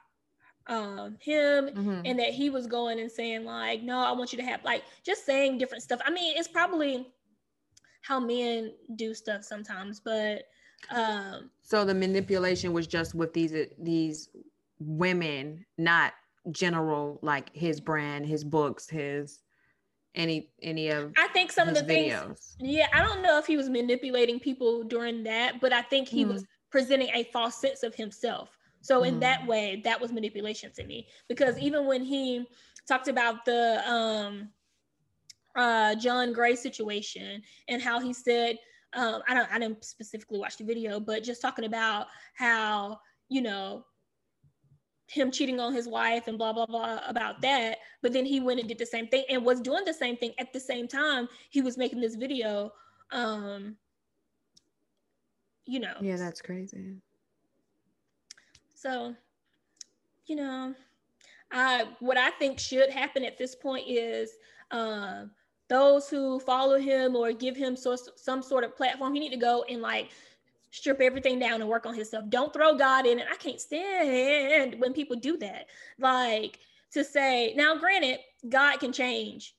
[0.68, 2.00] um him mm-hmm.
[2.04, 4.82] and that he was going and saying like no i want you to have like
[5.04, 7.06] just saying different stuff i mean it's probably
[8.06, 10.44] how men do stuff sometimes but
[10.90, 14.28] um so the manipulation was just with these these
[14.78, 16.12] women not
[16.50, 19.40] general like his brand his books his
[20.14, 22.22] any any of I think some of the videos.
[22.22, 26.08] things yeah I don't know if he was manipulating people during that but I think
[26.08, 26.32] he mm.
[26.32, 29.08] was presenting a false sense of himself so mm.
[29.08, 29.48] in that mm.
[29.48, 32.46] way that was manipulation to me because even when he
[32.86, 34.48] talked about the um
[35.56, 38.56] uh John Gray situation and how he said
[38.94, 43.42] um I don't I didn't specifically watch the video but just talking about how you
[43.42, 43.84] know
[45.08, 47.78] him cheating on his wife and blah blah blah about that.
[48.02, 50.32] But then he went and did the same thing and was doing the same thing
[50.38, 52.72] at the same time he was making this video
[53.12, 53.76] um
[55.64, 55.94] you know.
[56.00, 56.96] Yeah that's crazy.
[58.74, 59.14] So
[60.26, 60.74] you know
[61.52, 64.32] I what i think should happen at this point is
[64.70, 65.24] uh,
[65.68, 69.36] those who follow him or give him so, some sort of platform he need to
[69.36, 70.10] go and like
[70.70, 72.24] strip everything down and work on himself.
[72.28, 73.26] Don't throw God in it.
[73.30, 75.66] I can't stand when people do that.
[75.98, 76.58] Like
[76.92, 79.54] to say, now granted, God can change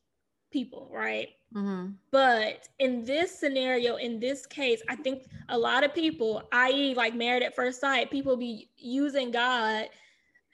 [0.51, 1.29] people, right?
[1.53, 1.91] Mm-hmm.
[2.11, 7.15] But in this scenario, in this case, I think a lot of people, i.e., like
[7.15, 9.87] married at first sight, people be using God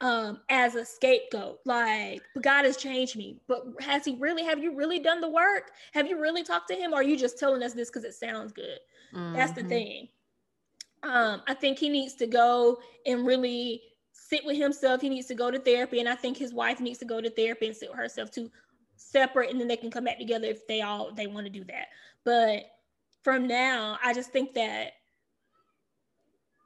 [0.02, 1.60] um, as a scapegoat.
[1.66, 3.40] Like, but God has changed me.
[3.48, 4.44] But has He really?
[4.44, 5.72] Have you really done the work?
[5.94, 6.94] Have you really talked to Him?
[6.94, 8.80] Or are you just telling us this because it sounds good?
[9.14, 9.36] Mm-hmm.
[9.36, 9.70] That's the mm-hmm.
[9.70, 10.08] thing.
[11.04, 13.82] Um, I think he needs to go and really
[14.14, 15.02] sit with himself.
[15.02, 17.30] He needs to go to therapy, and I think his wife needs to go to
[17.30, 18.50] therapy and sit with herself to
[18.96, 21.66] separate, and then they can come back together if they all they want to do
[21.66, 21.88] that.
[22.24, 22.64] But
[23.22, 24.94] from now, I just think that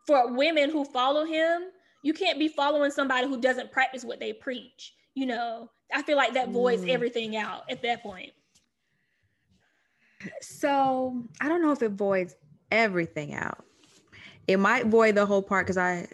[0.06, 1.64] for women who follow him,
[2.08, 4.94] you can't be following somebody who doesn't practice what they preach.
[5.14, 6.90] You know, I feel like that voids mm.
[6.90, 8.32] everything out at that point.
[10.42, 12.36] So I don't know if it voids
[12.72, 13.64] everything out
[14.48, 16.08] it might void the whole part because I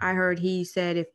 [0.00, 1.08] I heard he said if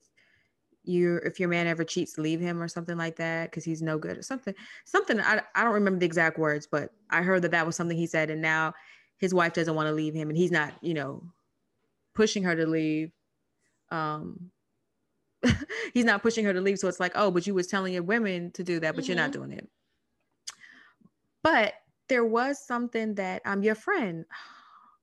[0.84, 3.98] you if your man ever cheats, leave him or something like that because he's no
[3.98, 4.56] good or something.
[4.86, 7.98] Something I I don't remember the exact words, but I heard that that was something
[7.98, 8.74] he said, and now
[9.18, 11.24] his wife doesn't want to leave him, and he's not you know
[12.16, 13.12] pushing her to leave.
[13.92, 14.52] Um,
[15.94, 18.04] he's not pushing her to leave, so it's like, oh, but you was telling your
[18.04, 19.12] women to do that, but mm-hmm.
[19.12, 19.46] you're not mm-hmm.
[19.46, 19.70] doing it.
[21.44, 21.74] But
[22.10, 24.26] there was something that um your friend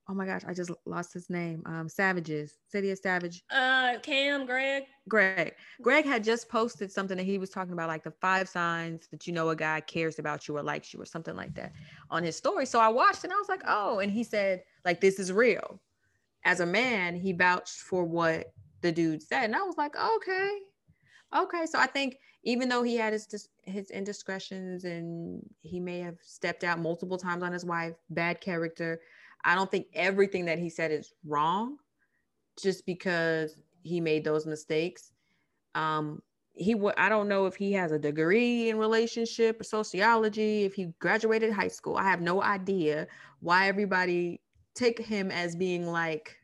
[0.09, 1.61] oh my gosh, I just lost his name.
[1.65, 3.43] Um, Savages, City of Savage.
[3.51, 4.83] Uh, Cam, Greg.
[5.09, 5.55] Greg.
[5.81, 9.27] Greg had just posted something that he was talking about, like the five signs that
[9.27, 11.73] you know a guy cares about you or likes you or something like that
[12.09, 12.65] on his story.
[12.65, 15.79] So I watched and I was like, oh, and he said, like, this is real.
[16.45, 19.45] As a man, he vouched for what the dude said.
[19.45, 20.59] And I was like, okay.
[21.35, 21.65] Okay.
[21.65, 26.63] So I think even though he had his his indiscretions and he may have stepped
[26.63, 29.01] out multiple times on his wife, bad character,
[29.43, 31.77] I don't think everything that he said is wrong
[32.61, 35.11] just because he made those mistakes.
[35.75, 36.21] Um,
[36.53, 40.73] he would I don't know if he has a degree in relationship or sociology, if
[40.73, 41.97] he graduated high school.
[41.97, 43.07] I have no idea
[43.41, 44.41] why everybody
[44.73, 46.36] take him as being like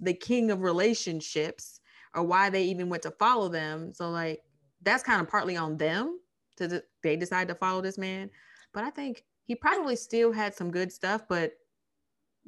[0.00, 1.80] the king of relationships
[2.14, 3.92] or why they even went to follow them.
[3.92, 4.40] So like
[4.82, 6.18] that's kind of partly on them
[6.56, 8.30] to they decide to follow this man.
[8.72, 11.52] But I think he probably still had some good stuff, but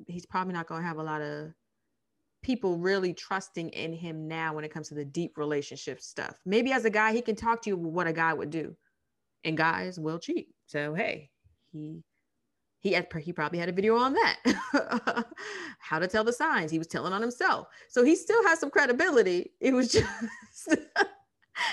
[0.07, 1.53] he's probably not going to have a lot of
[2.43, 6.39] people really trusting in him now when it comes to the deep relationship stuff.
[6.45, 8.77] Maybe as a guy, he can talk to you what a guy would do,
[9.45, 10.49] and guys will cheat.
[10.67, 11.31] So hey,
[11.73, 12.03] he
[12.81, 15.27] he had, he probably had a video on that,
[15.79, 16.71] how to tell the signs.
[16.71, 19.53] He was telling on himself, so he still has some credibility.
[19.61, 20.77] It was just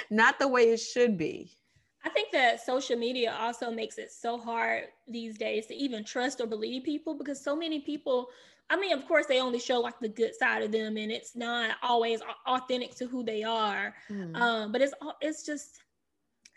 [0.10, 1.58] not the way it should be.
[2.04, 6.40] I think that social media also makes it so hard these days to even trust
[6.40, 8.28] or believe people because so many people,
[8.70, 11.36] I mean, of course, they only show like the good side of them and it's
[11.36, 13.96] not always authentic to who they are.
[14.10, 14.36] Mm.
[14.36, 15.80] Um, but it's it's just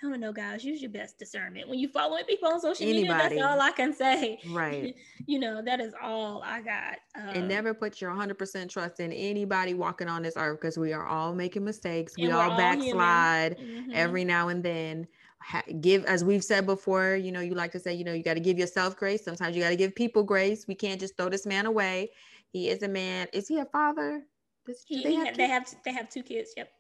[0.03, 0.65] I don't know, guys.
[0.65, 3.23] Use your best discernment when you following people on social Anybody.
[3.25, 3.43] media.
[3.43, 4.39] That's all I can say.
[4.51, 4.95] Right.
[5.27, 6.99] you know, that is all I got.
[7.17, 10.93] Um, and never put your 100% trust in anybody walking on this earth because we
[10.93, 12.15] are all making mistakes.
[12.17, 13.91] We all, all backslide mm-hmm.
[13.93, 15.09] every now and then
[15.43, 18.23] ha- give as we've said before you know you like to say you know you
[18.23, 21.17] got to give yourself grace sometimes you got to give people grace we can't just
[21.17, 22.11] throw this man away
[22.51, 24.23] he is a man is he a father
[24.67, 26.71] Does, he, they, have they have they have two kids yep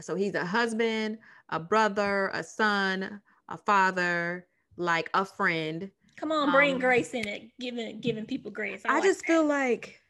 [0.00, 1.18] so he's a husband
[1.50, 7.26] a brother a son a father like a friend come on bring um, grace in
[7.26, 9.26] it giving giving people grace i, I like just that.
[9.26, 10.00] feel like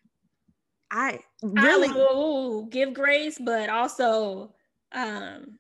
[0.91, 4.55] I really I, ooh, give grace, but also
[4.93, 5.59] Um,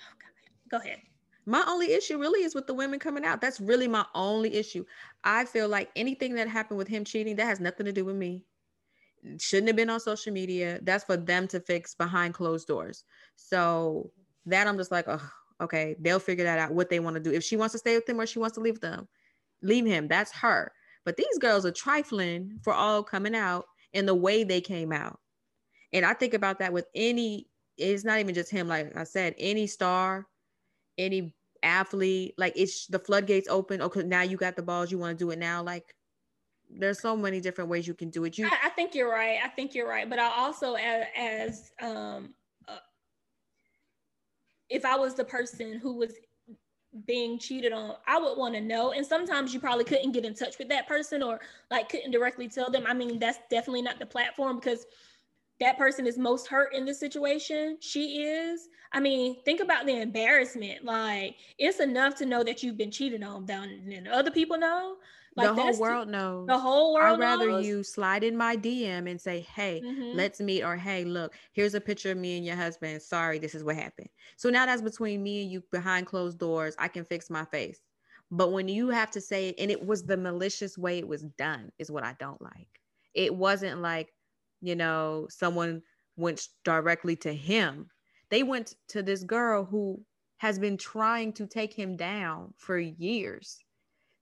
[0.00, 0.70] oh God.
[0.70, 1.00] Go ahead.
[1.44, 3.40] My only issue really is with the women coming out.
[3.40, 4.84] That's really my only issue.
[5.24, 8.16] I feel like anything that happened with him cheating, that has nothing to do with
[8.16, 8.44] me.
[9.38, 10.80] Shouldn't have been on social media.
[10.82, 13.04] That's for them to fix behind closed doors.
[13.36, 14.10] So
[14.46, 17.32] that I'm just like, oh, okay, they'll figure that out what they want to do.
[17.32, 19.08] If she wants to stay with him or she wants to leave them,
[19.62, 20.08] leave him.
[20.08, 20.72] That's her.
[21.04, 25.18] But these girls are trifling for all coming out in the way they came out.
[25.92, 29.34] And I think about that with any, it's not even just him, like I said,
[29.38, 30.26] any star,
[30.98, 33.80] any athlete, like it's the floodgates open.
[33.80, 35.62] Okay, now you got the balls, you want to do it now.
[35.62, 35.94] Like
[36.70, 38.38] there's so many different ways you can do it.
[38.38, 39.38] You I, I think you're right.
[39.42, 40.08] I think you're right.
[40.08, 42.34] But I also as, as um
[42.66, 42.78] uh,
[44.68, 46.12] if I was the person who was
[47.06, 48.92] being cheated on, I would want to know.
[48.92, 52.48] And sometimes you probably couldn't get in touch with that person or like couldn't directly
[52.48, 52.84] tell them.
[52.86, 54.86] I mean, that's definitely not the platform because
[55.60, 57.78] that person is most hurt in this situation.
[57.80, 58.68] She is.
[58.92, 60.84] I mean, think about the embarrassment.
[60.84, 64.96] Like, it's enough to know that you've been cheated on, then other people know.
[65.38, 66.46] Like the whole world knows.
[66.46, 67.14] The whole world.
[67.14, 70.16] I'd rather you slide in my DM and say, "Hey, mm-hmm.
[70.16, 73.00] let's meet," or "Hey, look, here's a picture of me and your husband.
[73.00, 76.74] Sorry, this is what happened." So now that's between me and you behind closed doors.
[76.78, 77.80] I can fix my face.
[78.30, 81.22] But when you have to say it, and it was the malicious way it was
[81.22, 82.68] done, is what I don't like.
[83.14, 84.12] It wasn't like,
[84.60, 85.82] you know, someone
[86.16, 87.88] went directly to him.
[88.28, 90.04] They went to this girl who
[90.38, 93.64] has been trying to take him down for years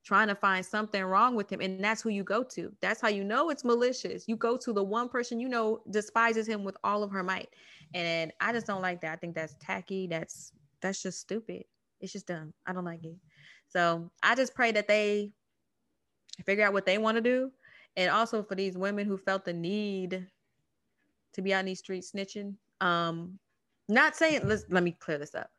[0.07, 1.59] trying to find something wrong with him.
[1.59, 2.71] And that's who you go to.
[2.79, 4.25] That's how you know it's malicious.
[4.25, 7.49] You go to the one person you know despises him with all of her might.
[7.93, 9.11] And I just don't like that.
[9.11, 10.07] I think that's tacky.
[10.07, 11.65] That's that's just stupid.
[11.99, 12.53] It's just dumb.
[12.65, 13.17] I don't like it.
[13.67, 15.33] So I just pray that they
[16.45, 17.51] figure out what they want to do.
[17.97, 20.25] And also for these women who felt the need
[21.33, 22.53] to be on these streets snitching.
[22.79, 23.37] Um,
[23.89, 25.49] not saying let's let me clear this up.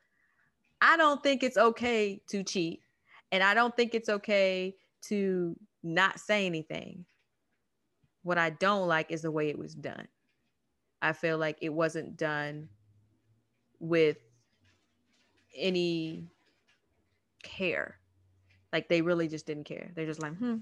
[0.81, 2.81] I don't think it's okay to cheat
[3.33, 7.05] and I don't think it's okay to not say anything.
[8.23, 10.09] What I don't like is the way it was done.
[11.01, 12.69] I feel like it wasn't done
[13.79, 14.19] with
[15.57, 16.27] any
[17.43, 17.97] care.
[18.73, 19.91] Like they really just didn't care.
[19.95, 20.57] They're just like, hmm.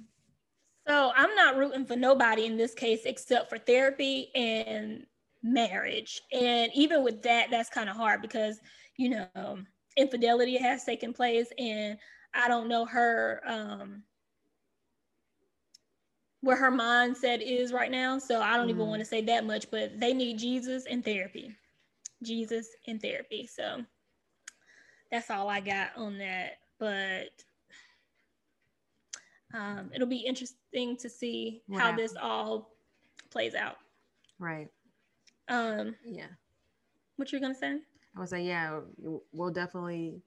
[0.86, 5.04] So I'm not rooting for nobody in this case except for therapy and
[5.42, 6.20] marriage.
[6.32, 8.60] And even with that, that's kind of hard because,
[8.96, 9.58] you know,
[9.96, 11.98] infidelity has taken place and
[12.36, 14.02] I don't know her um
[16.46, 18.18] where her mindset is right now.
[18.18, 18.70] So I don't mm.
[18.70, 21.52] even want to say that much, but they need Jesus and therapy.
[22.22, 23.48] Jesus and therapy.
[23.52, 23.82] So
[25.10, 26.58] that's all I got on that.
[26.78, 27.30] But
[29.54, 32.70] um, it'll be interesting to see how this all
[33.30, 33.76] plays out.
[34.38, 34.68] Right.
[35.48, 36.26] Um, yeah.
[37.16, 37.78] What you're gonna say?
[38.16, 38.80] I was like, yeah,
[39.32, 40.20] we'll definitely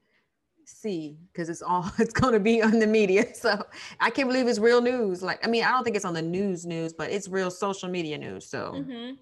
[0.70, 3.62] see because it's all it's going to be on the media so
[4.00, 6.22] i can't believe it's real news like i mean i don't think it's on the
[6.22, 9.14] news news but it's real social media news so mm-hmm.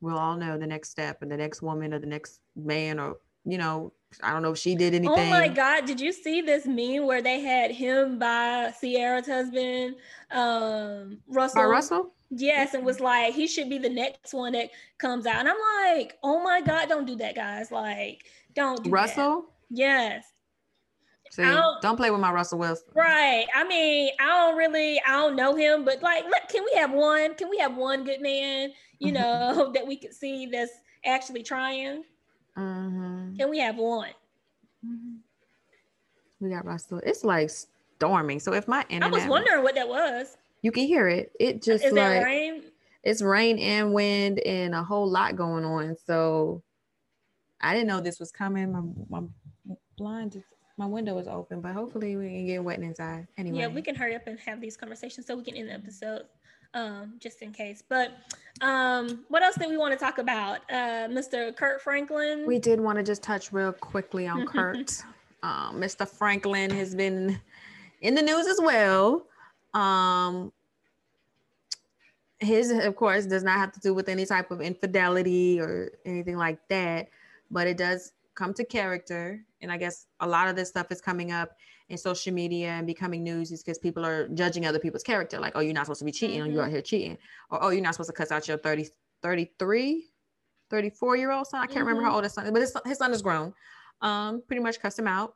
[0.00, 3.16] we'll all know the next step and the next woman or the next man or
[3.44, 3.92] you know
[4.22, 7.06] i don't know if she did anything oh my god did you see this meme
[7.06, 9.96] where they had him by Ciara's husband
[10.30, 14.70] um russell by russell Yes, and was like, he should be the next one that
[14.98, 15.36] comes out.
[15.36, 17.72] And I'm like, oh my God, don't do that, guys.
[17.72, 19.46] Like, don't do Russell?
[19.70, 19.78] That.
[19.78, 20.24] Yes.
[21.30, 22.86] See, don't, don't, play with my Russell Wilson.
[22.94, 23.46] Right.
[23.54, 26.92] I mean, I don't really, I don't know him, but like, look, can we have
[26.92, 27.34] one?
[27.34, 30.72] Can we have one good man, you know, that we could see that's
[31.04, 32.04] actually trying?
[32.56, 33.36] Mm-hmm.
[33.36, 34.10] Can we have one?
[34.84, 35.16] Mm-hmm.
[36.40, 37.00] We got Russell.
[37.04, 38.40] It's like storming.
[38.40, 40.36] So if my internet, I was wondering what that was.
[40.62, 41.32] You can hear it.
[41.38, 42.62] It just is like rain?
[43.02, 45.96] It's rain and wind and a whole lot going on.
[46.04, 46.62] So
[47.60, 48.72] I didn't know this was coming.
[48.72, 49.26] My, my
[49.96, 50.42] blind is
[50.78, 53.26] my window is open, but hopefully we can get wet inside.
[53.36, 53.58] Anyway.
[53.58, 56.22] Yeah, we can hurry up and have these conversations so we can end the episode
[56.74, 57.82] um, just in case.
[57.86, 58.12] But
[58.60, 60.60] um, what else did we want to talk about?
[60.70, 61.54] Uh, Mr.
[61.56, 62.46] Kirk Franklin.
[62.46, 64.76] We did want to just touch real quickly on Kirk.
[65.42, 66.08] Um, Mr.
[66.08, 67.40] Franklin has been
[68.00, 69.26] in the news as well.
[69.74, 70.52] Um,
[72.38, 76.36] his, of course, does not have to do with any type of infidelity or anything
[76.36, 77.08] like that,
[77.50, 79.44] but it does come to character.
[79.60, 81.50] And I guess a lot of this stuff is coming up
[81.88, 85.38] in social media and becoming news is because people are judging other people's character.
[85.38, 86.50] Like, oh, you're not supposed to be cheating, mm-hmm.
[86.50, 87.18] or you're out here cheating.
[87.50, 88.88] Or, oh, you're not supposed to cuss out your 30,
[89.22, 90.06] 33,
[90.70, 91.60] 34 year old son.
[91.60, 91.86] I can't mm-hmm.
[91.88, 93.52] remember how old his son is, but his, his son is grown.
[94.00, 95.34] Um, pretty much cussed him out.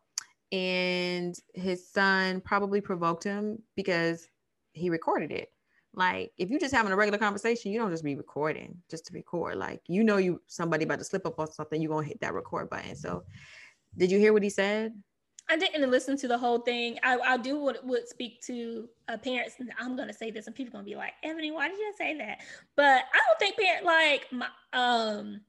[0.52, 4.28] And his son probably provoked him because
[4.72, 5.50] he recorded it.
[5.94, 9.12] Like if you're just having a regular conversation, you don't just be recording just to
[9.12, 9.56] record.
[9.56, 12.32] Like you know you somebody about to slip up on something, you're gonna hit that
[12.32, 12.96] record button.
[12.96, 13.24] So
[13.96, 14.94] did you hear what he said?
[15.48, 16.98] I didn't listen to the whole thing.
[17.02, 19.56] I, I do would, would speak to uh, parents.
[19.78, 22.40] I'm gonna say this, and people gonna be like, Ebony, why did you say that?
[22.76, 25.40] But I don't think parent like my um.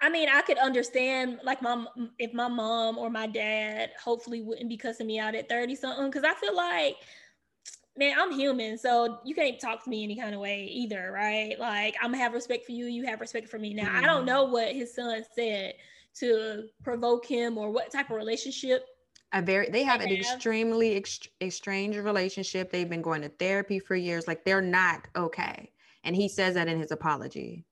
[0.00, 1.84] I mean, I could understand like my
[2.18, 6.06] if my mom or my dad hopefully wouldn't be cussing me out at 30 something
[6.06, 6.96] because I feel like
[7.96, 11.58] man, I'm human, so you can't talk to me any kind of way either, right?
[11.58, 13.74] Like I'm gonna have respect for you, you have respect for me.
[13.74, 13.96] Now mm-hmm.
[13.96, 14.26] I don't mm-hmm.
[14.26, 15.74] know what his son said
[16.18, 18.84] to provoke him or what type of relationship
[19.32, 22.70] a very they have an extremely ex-strange relationship.
[22.70, 24.28] They've been going to therapy for years.
[24.28, 25.70] Like they're not okay.
[26.04, 27.64] And he says that in his apology.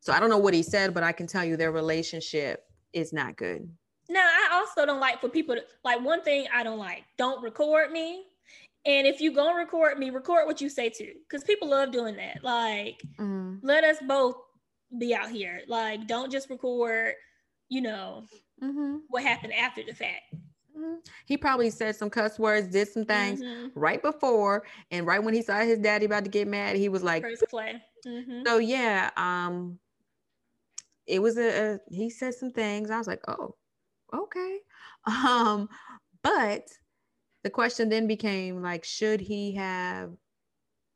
[0.00, 3.12] So i don't know what he said but i can tell you their relationship is
[3.12, 3.68] not good.
[4.08, 7.42] Now i also don't like for people to like one thing i don't like don't
[7.42, 8.24] record me.
[8.84, 12.16] And if you gonna record me record what you say too because people love doing
[12.16, 12.42] that.
[12.42, 13.56] Like mm-hmm.
[13.62, 14.36] let us both
[14.98, 15.60] be out here.
[15.68, 17.14] Like don't just record
[17.72, 18.24] you know,
[18.62, 18.98] mm-hmm.
[19.08, 20.34] what happened after the fact.
[20.76, 20.96] Mm-hmm.
[21.24, 23.68] He probably said some cuss words, did some things mm-hmm.
[23.74, 27.02] right before, and right when he saw his daddy about to get mad, he was
[27.02, 28.42] like, "First play." Mm-hmm.
[28.44, 29.78] So yeah, um,
[31.06, 32.90] it was a, a, he said some things.
[32.90, 33.54] I was like, "Oh,
[34.14, 34.58] okay,"
[35.06, 35.68] um,
[36.22, 36.68] but
[37.42, 40.10] the question then became like, should he have,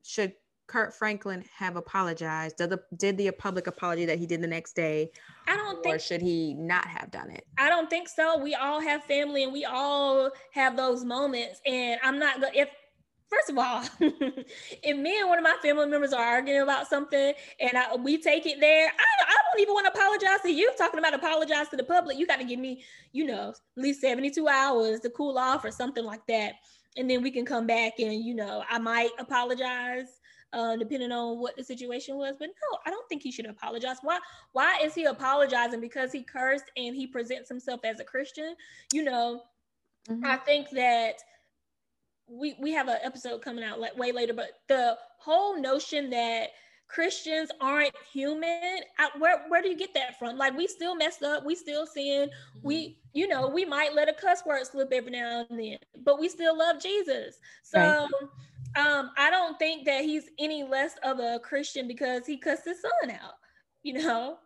[0.02, 0.32] should
[0.66, 2.56] Kirk Franklin have apologized?
[2.56, 5.10] Did the did the public apology that he did the next day?
[5.46, 5.96] I don't think.
[5.96, 7.46] Or should he not have done it?
[7.58, 8.38] I don't think so.
[8.38, 11.60] We all have family, and we all have those moments.
[11.64, 12.68] And I'm not going to, if.
[13.28, 17.34] First of all, if me and one of my family members are arguing about something
[17.58, 20.72] and I, we take it there, I, I don't even want to apologize to you.
[20.78, 24.00] Talking about apologize to the public, you got to give me, you know, at least
[24.00, 26.52] 72 hours to cool off or something like that.
[26.96, 30.20] And then we can come back and, you know, I might apologize
[30.52, 32.34] uh, depending on what the situation was.
[32.38, 33.98] But no, I don't think he should apologize.
[34.02, 34.18] Why?
[34.52, 35.80] Why is he apologizing?
[35.80, 38.54] Because he cursed and he presents himself as a Christian.
[38.92, 39.42] You know,
[40.08, 40.24] mm-hmm.
[40.24, 41.14] I think that
[42.28, 46.48] we we have an episode coming out like way later, but the whole notion that
[46.88, 48.80] Christians aren't human.
[48.98, 50.38] I, where where do you get that from?
[50.38, 52.30] Like we still messed up, we still sin.
[52.62, 52.92] We mm-hmm.
[53.12, 56.28] you know we might let a cuss word slip every now and then, but we
[56.28, 57.36] still love Jesus.
[57.62, 58.06] So right.
[58.76, 62.82] Um, I don't think that he's any less of a Christian because he cussed his
[62.82, 63.34] son out,
[63.82, 64.36] you know?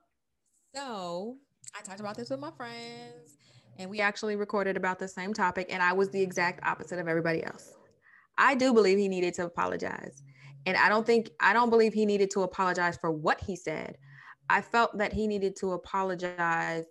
[0.73, 1.37] So
[1.77, 3.35] I talked about this with my friends
[3.81, 7.09] and we actually recorded about the same topic, and I was the exact opposite of
[7.09, 7.73] everybody else.
[8.37, 10.23] I do believe he needed to apologize.
[10.67, 13.97] And I don't think, I don't believe he needed to apologize for what he said.
[14.49, 16.85] I felt that he needed to apologize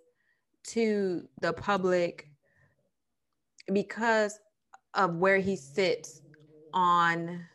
[0.68, 2.30] to the public
[3.72, 4.40] because
[4.94, 6.22] of where he sits
[6.74, 7.46] on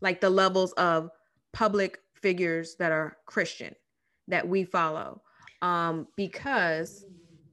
[0.00, 1.10] like the levels of
[1.52, 3.74] public figures that are Christian
[4.28, 5.22] that we follow.
[5.62, 7.04] Um, because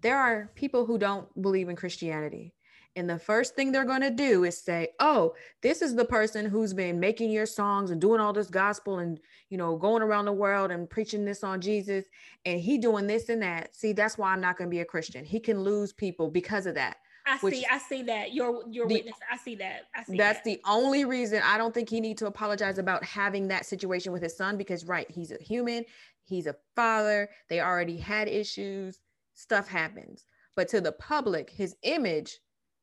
[0.01, 2.53] there are people who don't believe in Christianity.
[2.95, 6.45] And the first thing they're going to do is say, "Oh, this is the person
[6.45, 9.19] who's been making your songs and doing all this gospel and,
[9.49, 12.05] you know, going around the world and preaching this on Jesus
[12.45, 13.75] and he doing this and that.
[13.75, 15.23] See, that's why I'm not going to be a Christian.
[15.23, 16.97] He can lose people because of that.
[17.25, 18.33] I see, I see that.
[18.33, 19.15] Your your the, witness.
[19.31, 19.83] I see that.
[19.95, 20.43] I see that's that.
[20.43, 24.23] the only reason I don't think he need to apologize about having that situation with
[24.23, 25.85] his son because right, he's a human,
[26.23, 28.99] he's a father, they already had issues,
[29.33, 30.25] stuff happens.
[30.55, 32.39] But to the public, his image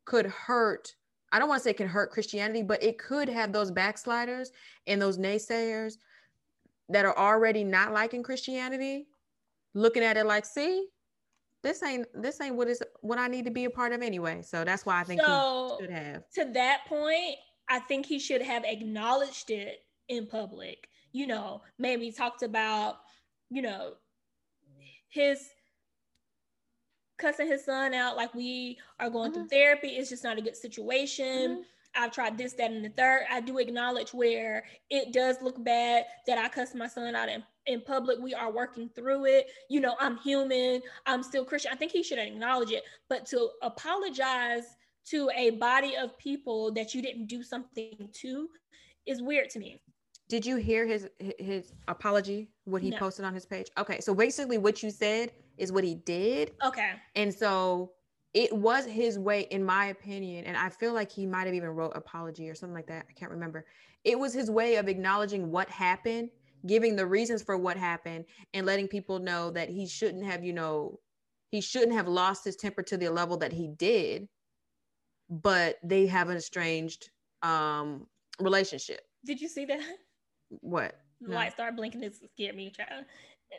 [0.09, 0.95] could hurt.
[1.31, 4.51] I don't want to say it can hurt Christianity, but it could have those backsliders
[4.87, 5.99] and those naysayers
[6.89, 9.07] that are already not liking Christianity
[9.75, 10.87] looking at it like, see,
[11.63, 14.41] this ain't this ain't what is what I need to be a part of anyway.
[14.43, 16.23] So that's why I think so, he should have.
[16.37, 17.37] To that point,
[17.69, 20.89] I think he should have acknowledged it in public.
[21.13, 23.01] You know, maybe talked about,
[23.51, 23.95] you know,
[25.11, 25.49] his
[27.19, 29.41] cussing his son out like we are going mm-hmm.
[29.41, 29.89] through therapy.
[29.89, 31.51] It's just not a good situation.
[31.51, 31.62] Mm-hmm.
[31.95, 33.23] I've tried this, that, and the third.
[33.31, 37.43] I do acknowledge where it does look bad that I cuss my son out in
[37.66, 38.19] in public.
[38.21, 39.49] We are working through it.
[39.69, 40.81] You know, I'm human.
[41.07, 41.73] I'm still Christian.
[41.73, 42.83] I think he should acknowledge it.
[43.09, 44.77] But to apologize
[45.11, 48.49] to a body of people that you didn't do something to
[49.07, 49.81] is weird to me.
[50.29, 51.09] Did you hear his
[51.39, 52.51] his apology?
[52.64, 52.99] What he no.
[52.99, 53.71] posted on his page?
[53.79, 56.53] Okay, so basically, what you said is what he did.
[56.65, 57.93] Okay, and so
[58.35, 61.71] it was his way, in my opinion, and I feel like he might have even
[61.71, 63.07] wrote apology or something like that.
[63.09, 63.67] I can't remember.
[64.05, 66.31] It was his way of acknowledging what happened
[66.67, 70.53] giving the reasons for what happened and letting people know that he shouldn't have, you
[70.53, 70.99] know,
[71.51, 74.29] he shouldn't have lost his temper to the level that he did,
[75.31, 77.11] but they have an estranged
[77.43, 78.07] um,
[78.41, 79.01] relationship.
[79.25, 79.81] Did you see that?
[80.61, 80.95] What?
[81.21, 81.37] The no.
[81.37, 82.03] light started blinking.
[82.03, 83.05] It scared me, child.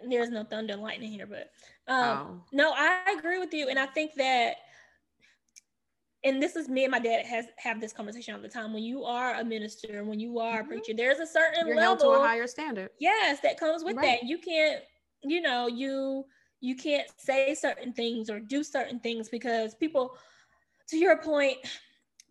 [0.07, 1.49] There's no thunder and lightning here, but
[1.91, 2.41] um, oh.
[2.51, 4.57] no, I agree with you, and I think that
[6.23, 8.73] and this is me and my dad has have this conversation all the time.
[8.73, 10.65] When you are a minister, when you are mm-hmm.
[10.65, 12.89] a preacher, there's a certain You're level held to a higher standard.
[12.99, 14.19] Yes, that comes with right.
[14.21, 14.27] that.
[14.27, 14.81] You can't,
[15.23, 16.25] you know, you
[16.61, 20.17] you can't say certain things or do certain things because people,
[20.89, 21.57] to your point,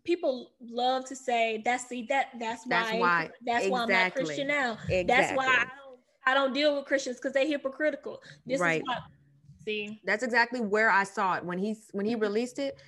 [0.03, 3.71] people love to say that's the that that's, that's why, why that's exactly.
[3.71, 4.71] why I'm not Christian now.
[4.89, 5.03] Exactly.
[5.03, 8.21] That's why I don't I don't deal with Christians because they're hypocritical.
[8.45, 8.81] This right.
[8.81, 8.97] is why
[9.65, 10.01] see.
[10.05, 12.79] That's exactly where I saw it when he's when he released it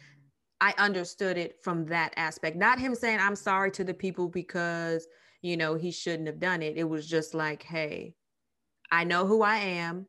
[0.61, 2.55] I understood it from that aspect.
[2.55, 5.07] Not him saying I'm sorry to the people because,
[5.41, 6.77] you know, he shouldn't have done it.
[6.77, 8.13] It was just like, hey,
[8.91, 10.05] I know who I am.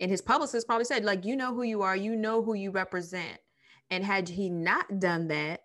[0.00, 2.70] And his publicist probably said, like, you know who you are, you know who you
[2.70, 3.38] represent.
[3.90, 5.60] And had he not done that,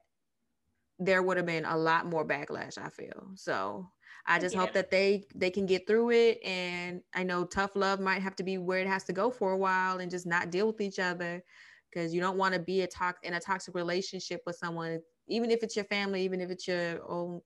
[0.99, 3.31] there would have been a lot more backlash, I feel.
[3.35, 3.87] So
[4.25, 4.61] I just yeah.
[4.61, 6.39] hope that they they can get through it.
[6.43, 9.51] And I know tough love might have to be where it has to go for
[9.51, 11.43] a while and just not deal with each other
[11.91, 15.51] because you don't want to be a tox in a toxic relationship with someone, even
[15.51, 17.41] if it's your family, even if it's your own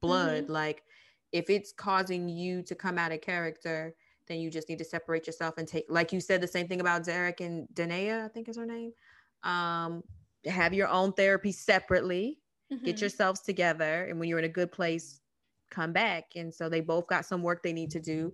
[0.00, 0.44] blood.
[0.44, 0.52] Mm-hmm.
[0.52, 0.82] Like
[1.32, 3.94] if it's causing you to come out of character,
[4.26, 6.80] then you just need to separate yourself and take, like you said, the same thing
[6.80, 8.92] about Derrick and Danae, I think is her name.
[9.42, 10.02] Um,
[10.46, 12.38] have your own therapy separately,
[12.72, 12.84] mm-hmm.
[12.84, 15.20] get yourselves together, and when you're in a good place,
[15.70, 16.32] come back.
[16.36, 18.32] And so they both got some work they need to do.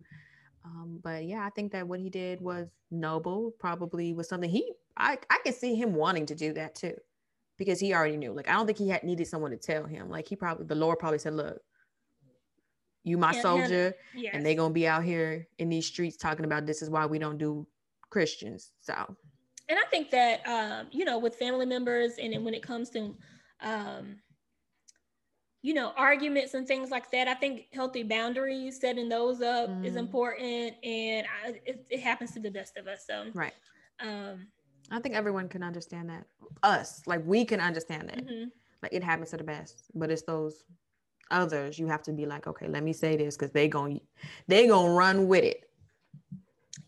[0.65, 4.73] Um, but yeah, I think that what he did was noble, probably was something he
[4.97, 6.95] I, I can see him wanting to do that too,
[7.59, 8.33] because he already knew.
[8.33, 10.09] Like, I don't think he had needed someone to tell him.
[10.09, 11.59] Like, he probably, the Lord probably said, Look,
[13.03, 14.31] you my soldier, yes.
[14.35, 17.19] and they're gonna be out here in these streets talking about this is why we
[17.19, 17.67] don't do
[18.11, 18.73] Christians.
[18.81, 18.95] So,
[19.69, 22.89] and I think that um, you know, with family members, and then when it comes
[22.91, 23.15] to
[23.61, 24.17] um,
[25.65, 27.27] you know, arguments and things like that.
[27.27, 29.83] I think healthy boundaries, setting those up mm.
[29.83, 33.07] is important, and I, it, it, happens to the best of us.
[33.07, 33.55] So, right.
[33.99, 34.49] Um,
[34.91, 36.27] I think everyone can understand that.
[36.63, 38.27] Us, like we can understand that.
[38.27, 38.49] Mm-hmm.
[38.83, 40.65] Like it happens to the best, but it's those
[41.31, 44.01] others you have to be like, okay, let me say this because they're gonna,
[44.47, 45.71] they gonna run with it.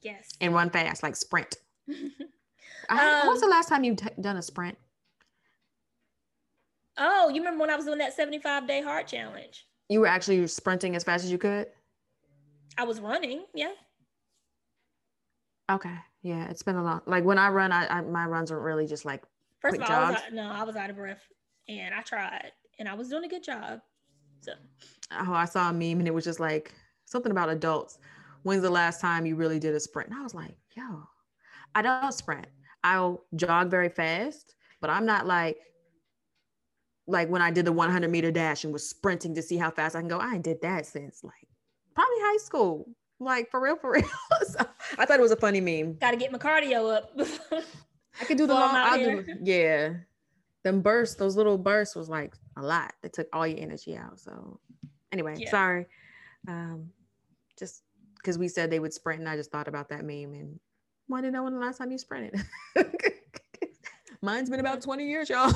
[0.03, 0.29] Yes.
[0.43, 1.57] And run fast, like sprint.
[2.91, 4.77] I, um, when's the last time you t- done a sprint?
[6.99, 9.67] Oh, you remember when I was doing that 75 day Hard challenge?
[9.89, 11.69] You were actually sprinting as fast as you could?
[12.79, 13.73] I was running, yeah.
[15.71, 15.95] Okay.
[16.23, 18.87] Yeah, it's been a long Like when I run, I, I my runs are really
[18.87, 19.23] just like
[19.61, 21.23] first of all, I was out, no, I was out of breath,
[21.69, 23.81] and I tried, and I was doing a good job.
[24.41, 24.53] So,
[25.13, 26.75] oh, I saw a meme, and it was just like
[27.05, 27.99] something about adults.
[28.43, 30.11] When's the last time you really did a sprint?
[30.11, 31.05] And I was like, yo,
[31.75, 32.47] I don't sprint.
[32.85, 35.59] I'll jog very fast, but I'm not like
[37.07, 39.95] like when I did the 100 meter dash and was sprinting to see how fast
[39.95, 40.19] I can go.
[40.19, 41.49] I did that since like
[41.95, 42.89] probably high school.
[43.19, 44.05] Like for real, for real.
[44.49, 44.67] so
[44.99, 45.95] I thought it was a funny meme.
[45.95, 47.11] Got to get my cardio up.
[48.21, 48.75] I could do the long.
[48.75, 49.95] I'll do, yeah.
[50.65, 52.93] Them bursts, those little bursts was like a lot.
[53.03, 54.19] They took all your energy out.
[54.19, 54.61] So
[55.13, 55.51] anyway, yeah.
[55.51, 55.87] sorry.
[56.49, 56.91] Um,
[57.59, 57.83] just
[58.17, 60.59] because we said they would sprint, and I just thought about that meme and
[61.09, 62.43] wanted to know when the last time you sprinted.
[64.23, 65.53] Mine's been about 20 years, y'all.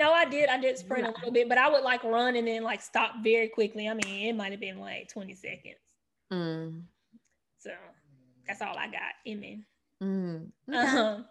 [0.00, 0.48] No, I did.
[0.48, 3.16] I did sprint a little bit, but I would like run and then like stop
[3.22, 3.86] very quickly.
[3.86, 5.76] I mean, it might have been like 20 seconds.
[6.32, 6.84] Mm.
[7.58, 7.72] So
[8.46, 9.64] that's all I got in me.
[10.02, 10.50] Mm.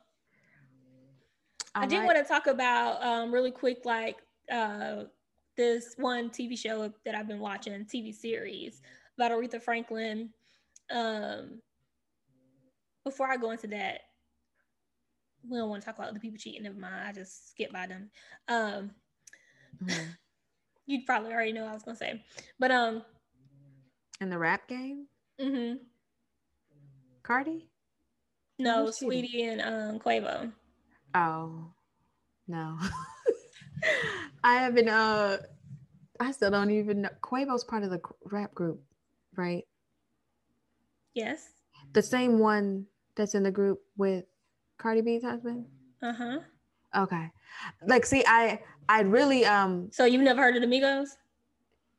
[1.75, 1.81] Okay.
[1.81, 2.05] Um, I did right.
[2.05, 4.17] want to talk about um, really quick, like
[4.51, 5.03] uh,
[5.55, 8.81] this one TV show that I've been watching, TV series
[9.15, 10.31] about Aretha Franklin.
[10.89, 11.61] Um,
[13.05, 14.01] before I go into that,
[15.47, 16.63] we don't want to talk about other people cheating.
[16.63, 17.07] Never mind.
[17.07, 18.09] I just skip by them.
[18.47, 18.91] Um,
[19.83, 20.09] mm-hmm.
[20.85, 22.23] you'd probably already know I was gonna say,
[22.59, 23.03] but um,
[24.21, 25.07] in the rap game.
[25.39, 25.77] Mm-hmm.
[27.23, 27.69] Cardi.
[28.57, 30.51] No, Saweetie and um Quavo.
[31.15, 31.71] Oh,
[32.47, 32.77] no.
[34.43, 34.89] I haven't.
[34.89, 35.37] Uh,
[36.19, 37.09] I still don't even know.
[37.21, 38.81] Quavo's part of the rap group,
[39.37, 39.63] right?
[41.13, 41.47] Yes.
[41.93, 42.85] The same one
[43.15, 44.25] that's in the group with
[44.79, 45.65] Cardi B's husband?
[46.01, 46.39] Uh-huh.
[46.97, 47.29] Okay.
[47.85, 51.09] Like see, I I really um So you've never heard of the Migos?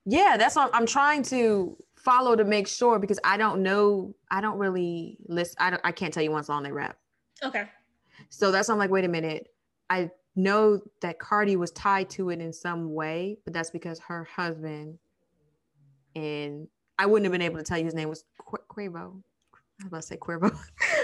[0.06, 4.40] Yeah, that's what I'm trying to follow to make sure because I don't know I
[4.40, 6.96] don't really list I don't I can't tell you one song they rap.
[7.44, 7.68] Okay.
[8.30, 9.48] So that's why I'm like, wait a minute.
[9.88, 14.24] I know that Cardi was tied to it in some way, but that's because her
[14.24, 14.98] husband
[16.16, 16.66] and
[16.98, 18.58] I wouldn't have been able to tell you his name was Qu-
[18.88, 19.22] Quavo.
[19.80, 20.56] I was about to say Quavo.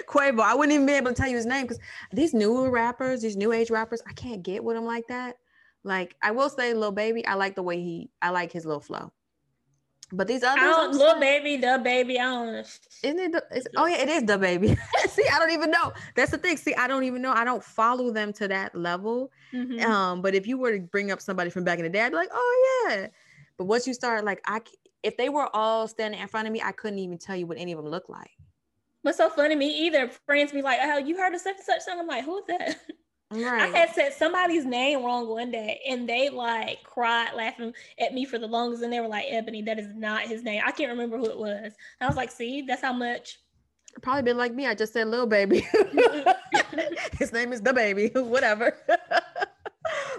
[0.08, 0.40] Quavo.
[0.42, 1.78] I wouldn't even be able to tell you his name because
[2.12, 5.36] these newer rappers, these new age rappers, I can't get with them like that.
[5.82, 8.80] Like I will say, little baby, I like the way he, I like his little
[8.80, 9.12] flow.
[10.12, 12.54] But these others, I don't, little baby, the baby, I don't.
[13.02, 13.32] Isn't it?
[13.32, 14.68] The, it's, oh yeah, it is the baby.
[15.08, 15.92] See, I don't even know.
[16.14, 16.56] That's the thing.
[16.56, 17.32] See, I don't even know.
[17.32, 19.32] I don't follow them to that level.
[19.52, 19.90] Mm-hmm.
[19.90, 22.10] Um, but if you were to bring up somebody from back in the day, I'd
[22.10, 23.08] be like, oh yeah.
[23.56, 24.60] But once you start, like, I,
[25.02, 27.58] if they were all standing in front of me, I couldn't even tell you what
[27.58, 28.30] any of them looked like.
[29.06, 30.10] What's so funny to me either?
[30.26, 32.00] Friends be like, oh, you heard of such and such song?
[32.00, 32.80] I'm like, who's that?
[33.30, 33.62] Right.
[33.62, 38.24] I had said somebody's name wrong one day and they like cried laughing at me
[38.24, 40.60] for the longest and they were like, Ebony, that is not his name.
[40.66, 41.66] I can't remember who it was.
[41.66, 43.38] And I was like, see, that's how much.
[44.02, 44.66] Probably been like me.
[44.66, 45.64] I just said little baby.
[47.16, 48.76] his name is the baby, whatever.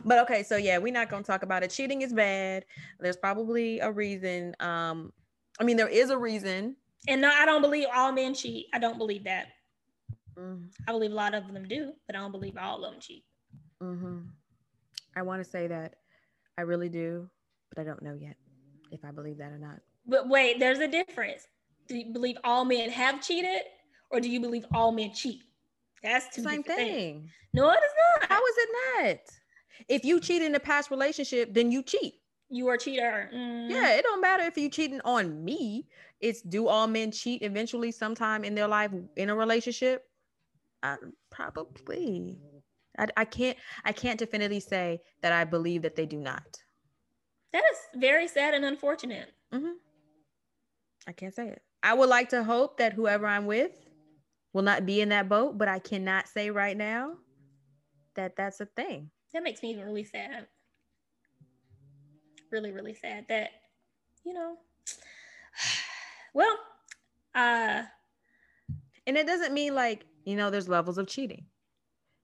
[0.06, 1.72] but okay, so yeah, we're not gonna talk about it.
[1.72, 2.64] Cheating is bad.
[3.02, 4.56] There's probably a reason.
[4.62, 5.12] Um,
[5.60, 6.78] I mean, there is a reason.
[7.08, 8.68] And no, I don't believe all men cheat.
[8.74, 9.48] I don't believe that.
[10.38, 10.66] Mm-hmm.
[10.88, 13.24] I believe a lot of them do, but I don't believe all of them cheat.
[13.82, 14.20] Mm-hmm.
[15.16, 15.96] I want to say that
[16.58, 17.30] I really do,
[17.74, 18.36] but I don't know yet
[18.92, 19.80] if I believe that or not.
[20.06, 21.48] But wait, there's a difference.
[21.88, 23.62] Do you believe all men have cheated,
[24.12, 25.42] or do you believe all men cheat?
[26.04, 26.76] That's two same thing.
[26.78, 27.32] Things.
[27.54, 27.92] No, it is
[28.22, 28.30] not.
[28.30, 29.20] How is it not?
[29.90, 32.16] If you cheat in a past relationship, then you cheat.
[32.50, 33.30] You are a cheater.
[33.34, 33.70] Mm.
[33.70, 35.88] Yeah, it don't matter if you cheating on me.
[36.20, 40.04] It's do all men cheat eventually sometime in their life in a relationship?
[40.82, 40.98] I,
[41.30, 42.40] probably.
[42.98, 43.58] I, I can't.
[43.86, 46.58] I can't definitively say that I believe that they do not.
[47.54, 49.30] That is very sad and unfortunate.
[49.54, 49.74] Mm-hmm.
[51.08, 51.62] I can't say it.
[51.84, 53.72] I would like to hope that whoever I'm with
[54.54, 57.14] will not be in that boat, but I cannot say right now
[58.16, 59.12] that that's a thing.
[59.34, 60.48] That makes me really sad.
[62.52, 63.52] Really, really sad that,
[64.26, 64.58] you know,
[66.34, 66.58] well,
[67.36, 67.84] uh,
[69.06, 71.46] and it doesn't mean like you know, there's levels of cheating.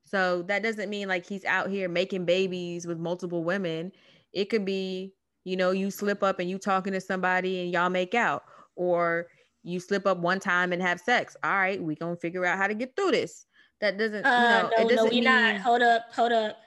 [0.04, 3.93] So that doesn't mean like he's out here making babies with multiple women.
[4.34, 5.14] It could be,
[5.45, 8.43] you know, you slip up and you talking to somebody and y'all make out,
[8.76, 9.28] or
[9.64, 11.38] you slip up one time and have sex.
[11.45, 13.45] All right, we gonna figure out how to get through this.
[13.80, 15.24] That doesn't, uh, you know, no, no, we mean...
[15.24, 15.62] not.
[15.62, 16.58] Hold up, hold up.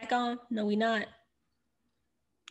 [0.00, 0.40] Mic on?
[0.50, 1.06] No, we not.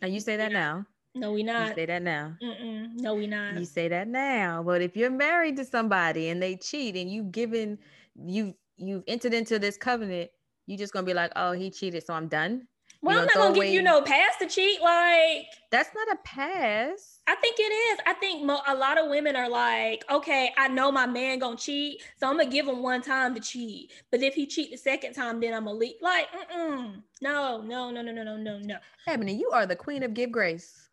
[0.00, 0.86] And you say that now.
[1.16, 1.68] No, we not.
[1.68, 2.36] You say that now.
[2.42, 2.90] Mm-mm.
[2.96, 3.54] No, we not.
[3.54, 4.62] You say that now.
[4.62, 7.78] But if you're married to somebody and they cheat and you given
[8.14, 10.30] you you've entered into this covenant,
[10.66, 12.68] you just gonna be like, oh, he cheated, so I'm done.
[13.02, 14.80] Well, I'm not gonna give you no pass to cheat.
[14.82, 17.20] Like that's not a pass.
[17.26, 17.98] I think it is.
[18.06, 21.56] I think mo- a lot of women are like, okay, I know my man gonna
[21.56, 23.92] cheat, so I'm gonna give him one time to cheat.
[24.10, 25.96] But if he cheat the second time, then I'm gonna leave.
[26.00, 27.02] Like, mm-mm.
[27.22, 28.76] no, no, no, no, no, no, no, no.
[29.06, 30.85] Ebony, you are the queen of give grace.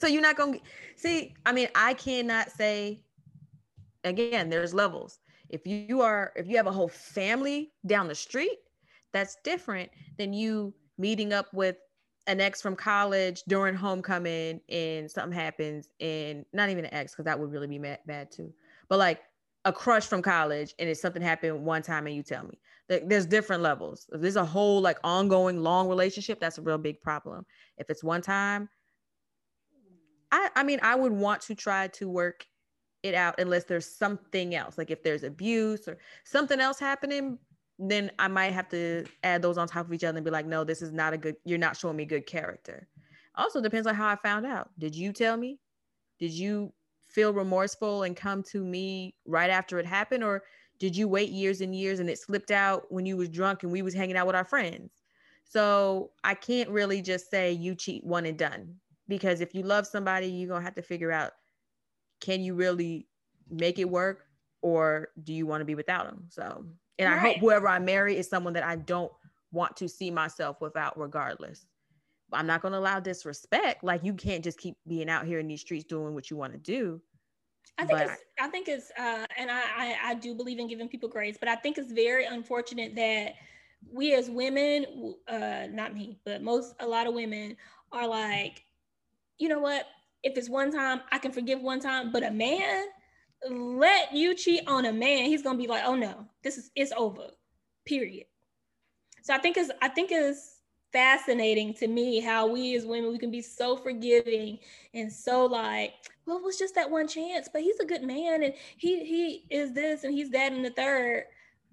[0.00, 0.58] So you're not gonna
[0.96, 1.34] see.
[1.46, 3.02] I mean, I cannot say
[4.04, 5.18] again, there's levels.
[5.48, 8.58] If you are, if you have a whole family down the street,
[9.12, 11.76] that's different than you meeting up with
[12.26, 17.24] an ex from college during homecoming and something happens and not even an ex because
[17.24, 18.52] that would really be mad, bad too
[18.88, 19.22] but like
[19.64, 23.26] a crush from college and it's something happened one time and you tell me there's
[23.26, 27.44] different levels if there's a whole like ongoing long relationship that's a real big problem
[27.78, 28.68] if it's one time
[30.32, 32.46] i i mean i would want to try to work
[33.02, 34.78] it out unless there's something else.
[34.78, 37.38] Like if there's abuse or something else happening,
[37.78, 40.46] then I might have to add those on top of each other and be like,
[40.46, 42.88] no, this is not a good, you're not showing me good character.
[43.36, 44.70] Also depends on how I found out.
[44.78, 45.60] Did you tell me?
[46.18, 46.72] Did you
[47.08, 50.24] feel remorseful and come to me right after it happened?
[50.24, 50.42] Or
[50.80, 53.70] did you wait years and years and it slipped out when you was drunk and
[53.70, 54.90] we was hanging out with our friends?
[55.44, 58.74] So I can't really just say you cheat one and done
[59.08, 61.32] because if you love somebody, you're gonna have to figure out
[62.20, 63.06] can you really
[63.50, 64.24] make it work
[64.62, 66.24] or do you want to be without them?
[66.28, 66.64] So,
[66.98, 67.16] and right.
[67.16, 69.12] I hope whoever I marry is someone that I don't
[69.52, 71.64] want to see myself without, regardless.
[72.32, 73.82] I'm not going to allow disrespect.
[73.84, 76.52] Like you can't just keep being out here in these streets doing what you want
[76.52, 77.00] to do.
[77.78, 80.66] I think but, it's, I think it's, uh, and I, I, I do believe in
[80.66, 83.34] giving people grace, but I think it's very unfortunate that
[83.90, 87.56] we as women, uh, not me, but most, a lot of women
[87.92, 88.64] are like,
[89.38, 89.86] you know what?
[90.22, 92.10] if it's one time, I can forgive one time.
[92.12, 92.86] But a man,
[93.48, 96.92] let you cheat on a man, he's gonna be like, oh no, this is it's
[96.96, 97.28] over.
[97.86, 98.26] Period.
[99.22, 100.56] So I think it's I think it's
[100.92, 104.58] fascinating to me how we as women we can be so forgiving
[104.94, 105.92] and so like,
[106.26, 109.44] well, it was just that one chance, but he's a good man and he he
[109.50, 111.24] is this and he's that and the third.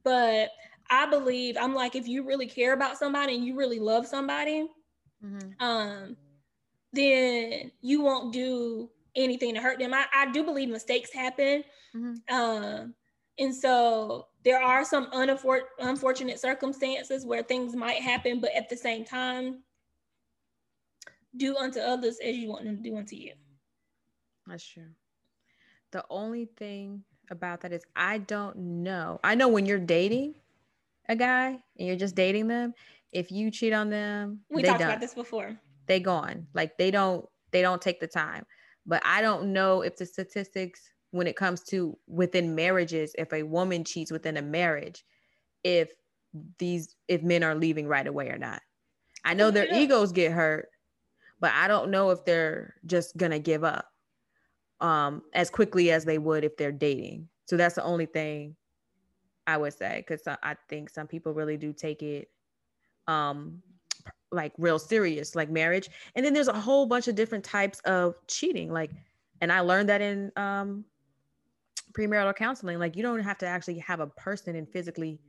[0.03, 0.49] But
[0.89, 4.69] I believe I'm like, if you really care about somebody and you really love somebody,
[5.23, 5.65] mm-hmm.
[5.65, 6.15] um,
[6.95, 9.93] then you won't do anything to hurt them.
[9.93, 11.63] I, I do believe mistakes happen.
[11.95, 12.35] Mm-hmm.
[12.35, 12.93] Um,
[13.37, 18.77] And so there are some unfor- unfortunate circumstances where things might happen, but at the
[18.77, 19.63] same time,
[21.35, 23.33] do unto others as you want them to do unto you.
[24.47, 24.87] That's true.
[25.91, 29.19] The only thing about that is I don't know.
[29.23, 30.35] I know when you're dating
[31.09, 32.73] a guy and you're just dating them,
[33.11, 34.89] if you cheat on them, we talked done.
[34.89, 35.59] about this before.
[35.87, 36.47] They gone.
[36.53, 38.45] Like they don't they don't take the time.
[38.85, 43.43] But I don't know if the statistics when it comes to within marriages, if a
[43.43, 45.05] woman cheats within a marriage,
[45.63, 45.91] if
[46.59, 48.61] these if men are leaving right away or not.
[49.23, 49.79] I know their yeah.
[49.79, 50.69] egos get hurt,
[51.39, 53.87] but I don't know if they're just gonna give up
[54.81, 57.29] um as quickly as they would if they're dating.
[57.45, 58.55] So that's the only thing
[59.47, 62.29] I would say because I think some people really do take it
[63.07, 63.61] um
[64.35, 65.89] like real serious like marriage.
[66.15, 68.91] And then there's a whole bunch of different types of cheating like
[69.41, 70.85] and I learned that in um
[71.93, 72.79] premarital counseling.
[72.79, 75.19] Like you don't have to actually have a person and physically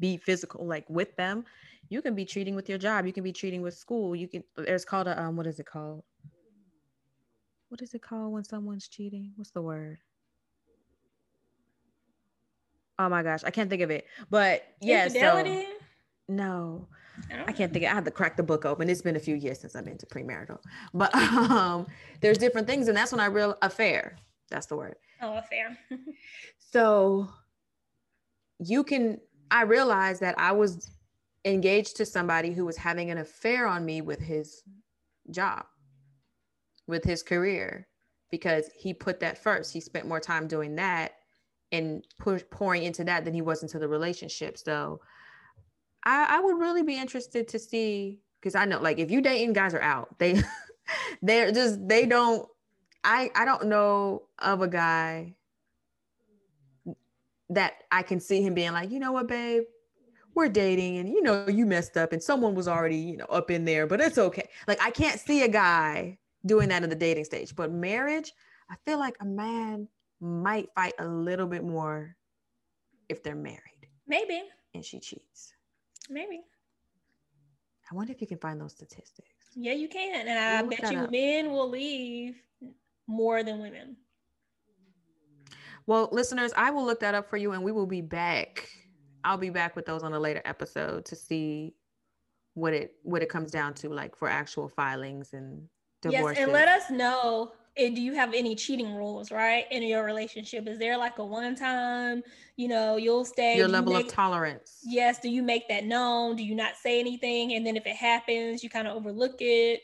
[0.00, 1.44] be physical like with them.
[1.90, 3.06] You can be treating with your job.
[3.06, 4.14] You can be treating with school.
[4.16, 6.02] You can there's called a um what is it called?
[7.68, 9.32] What is it called when someone's cheating?
[9.36, 9.98] What's the word?
[13.00, 14.06] Oh my gosh i can't think of it.
[14.30, 15.62] But yeah Infidelity?
[15.62, 15.72] so
[16.28, 16.88] no
[17.46, 17.84] I, can't think.
[17.84, 18.88] I have to crack the book open.
[18.88, 20.58] It's been a few years since I've been to premarital,
[20.94, 21.86] but um,
[22.20, 24.16] there's different things, and that's when I real affair.
[24.50, 24.96] That's the word.
[25.20, 25.76] Oh, affair.
[26.58, 27.28] so
[28.58, 29.20] you can.
[29.50, 30.90] I realized that I was
[31.44, 34.62] engaged to somebody who was having an affair on me with his
[35.30, 35.64] job,
[36.86, 37.88] with his career,
[38.30, 39.72] because he put that first.
[39.72, 41.12] He spent more time doing that
[41.72, 44.58] and push, pouring into that than he was into the relationship.
[44.58, 45.00] So
[46.08, 49.52] I, I would really be interested to see because I know like if you dating
[49.52, 50.18] guys are out.
[50.18, 50.40] They
[51.22, 52.48] they're just they don't
[53.04, 55.34] I I don't know of a guy
[57.50, 59.64] that I can see him being like, you know what, babe,
[60.34, 63.50] we're dating and you know you messed up and someone was already you know up
[63.50, 64.48] in there but it's okay.
[64.66, 68.32] Like i can't see a guy doing that in the dating stage but marriage
[68.70, 69.88] i feel like a man
[70.20, 72.16] might fight a little bit more
[73.08, 73.88] if they're married.
[74.06, 74.42] Maybe.
[74.74, 75.54] And she cheats
[76.08, 76.40] maybe
[77.90, 80.98] i wonder if you can find those statistics yeah you can and i bet you
[80.98, 81.10] up.
[81.10, 82.36] men will leave
[83.06, 83.96] more than women
[85.86, 88.68] well listeners i will look that up for you and we will be back
[89.24, 91.74] I'll be back with those on a later episode to see
[92.54, 95.68] what it what it comes down to, like for actual filings and
[96.02, 96.38] divorces.
[96.38, 97.52] Yes, and let us know.
[97.78, 100.66] And do you have any cheating rules, right, in your relationship?
[100.66, 102.24] Is there like a one time,
[102.56, 104.80] you know, you'll stay your level you make, of tolerance?
[104.84, 105.20] Yes.
[105.20, 106.34] Do you make that known?
[106.34, 109.80] Do you not say anything, and then if it happens, you kind of overlook it?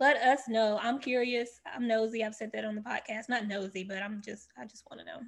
[0.00, 0.78] Let us know.
[0.82, 1.60] I'm curious.
[1.74, 2.24] I'm nosy.
[2.24, 3.28] I've said that on the podcast.
[3.28, 5.20] Not nosy, but I'm just I just want to know.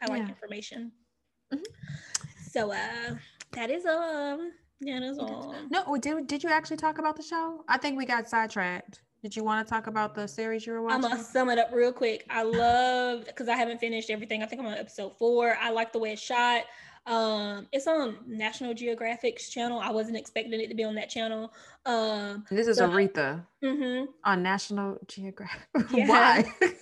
[0.00, 0.92] I like information.
[1.52, 1.62] Mm-hmm.
[2.50, 3.14] So uh
[3.52, 4.52] that is um
[4.82, 5.54] that is all.
[5.70, 7.64] No, did did you actually talk about the show?
[7.68, 9.00] I think we got sidetracked.
[9.22, 11.04] Did you want to talk about the series you were watching?
[11.04, 12.26] I'm gonna sum it up real quick.
[12.28, 14.42] I love because I haven't finished everything.
[14.42, 15.56] I think I'm on episode four.
[15.60, 16.64] I like the way it's shot.
[17.06, 19.78] Um, it's on National Geographic's channel.
[19.78, 21.52] I wasn't expecting it to be on that channel.
[21.86, 24.06] Um, this is so, Aretha mm-hmm.
[24.24, 25.68] on National Geographic.
[25.92, 26.08] Yeah.
[26.08, 26.44] Why?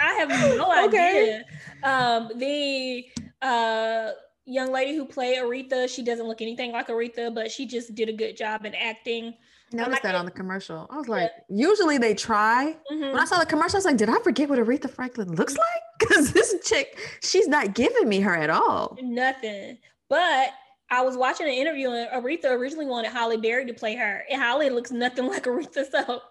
[0.00, 1.42] I have no okay.
[1.42, 1.44] idea.
[1.82, 3.04] Um, the
[3.42, 4.12] uh
[4.46, 8.08] young lady who played Aretha, she doesn't look anything like Aretha, but she just did
[8.08, 9.34] a good job in acting.
[9.74, 10.86] Noticed that on the commercial.
[10.90, 11.66] I was like, yeah.
[11.66, 12.76] usually they try.
[12.90, 13.12] Mm-hmm.
[13.12, 15.54] When I saw the commercial, I was like, did I forget what Aretha Franklin looks
[15.54, 15.64] like?
[16.00, 18.98] Because this chick, she's not giving me her at all.
[19.00, 19.78] Nothing.
[20.08, 20.50] But
[20.90, 24.40] I was watching an interview and Aretha originally wanted Halle Berry to play her, and
[24.40, 25.90] Halle looks nothing like Aretha.
[25.90, 26.22] So,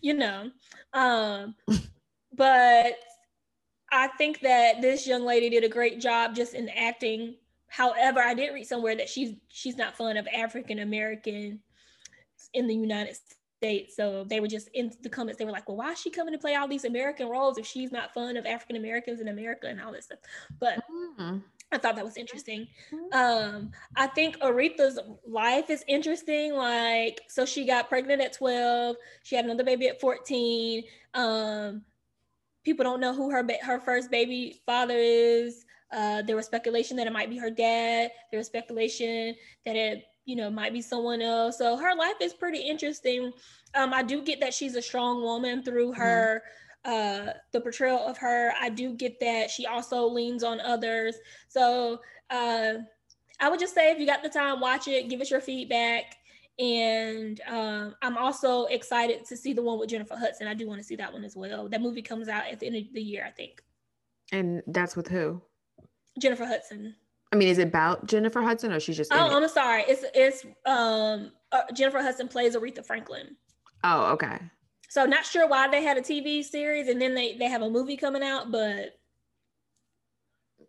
[0.00, 0.50] you know,
[0.92, 1.54] um,
[2.32, 2.94] but
[3.92, 7.36] I think that this young lady did a great job just in acting.
[7.68, 11.60] However, I did read somewhere that she's she's not fond of African American
[12.54, 13.16] in the United
[13.58, 13.96] States.
[13.96, 16.32] So they were just in the comments, they were like, Well, why is she coming
[16.32, 19.66] to play all these American roles if she's not fond of African Americans in America
[19.66, 20.18] and all this stuff?
[20.58, 21.38] But mm-hmm.
[21.72, 22.68] I thought that was interesting.
[22.92, 23.18] Mm-hmm.
[23.18, 26.54] Um, I think Aretha's life is interesting.
[26.54, 30.84] Like, so she got pregnant at 12, she had another baby at 14.
[31.14, 31.82] Um,
[32.64, 35.64] people don't know who her ba- her first baby father is.
[35.92, 38.10] Uh, there was speculation that it might be her dad.
[38.30, 39.34] There was speculation
[39.64, 41.56] that it, you know, might be someone else.
[41.56, 43.32] So her life is pretty interesting.
[43.74, 46.00] Um, I do get that she's a strong woman through mm-hmm.
[46.00, 46.42] her,
[46.84, 47.30] mm-hmm.
[47.30, 48.52] uh, the portrayal of her.
[48.60, 51.16] I do get that she also leans on others.
[51.48, 52.74] So uh,
[53.40, 56.16] I would just say if you got the time, watch it, give us your feedback.
[56.58, 60.48] And um, I'm also excited to see the one with Jennifer Hudson.
[60.48, 61.68] I do want to see that one as well.
[61.68, 63.62] That movie comes out at the end of the year, I think.
[64.32, 65.42] And that's with who?
[66.18, 66.96] Jennifer Hudson.
[67.32, 69.12] I mean, is it about Jennifer Hudson or she's just?
[69.12, 69.84] Oh, I'm sorry.
[69.88, 73.36] It's it's um uh, Jennifer Hudson plays Aretha Franklin.
[73.84, 74.38] Oh, okay.
[74.88, 77.70] So not sure why they had a TV series and then they they have a
[77.70, 78.98] movie coming out, but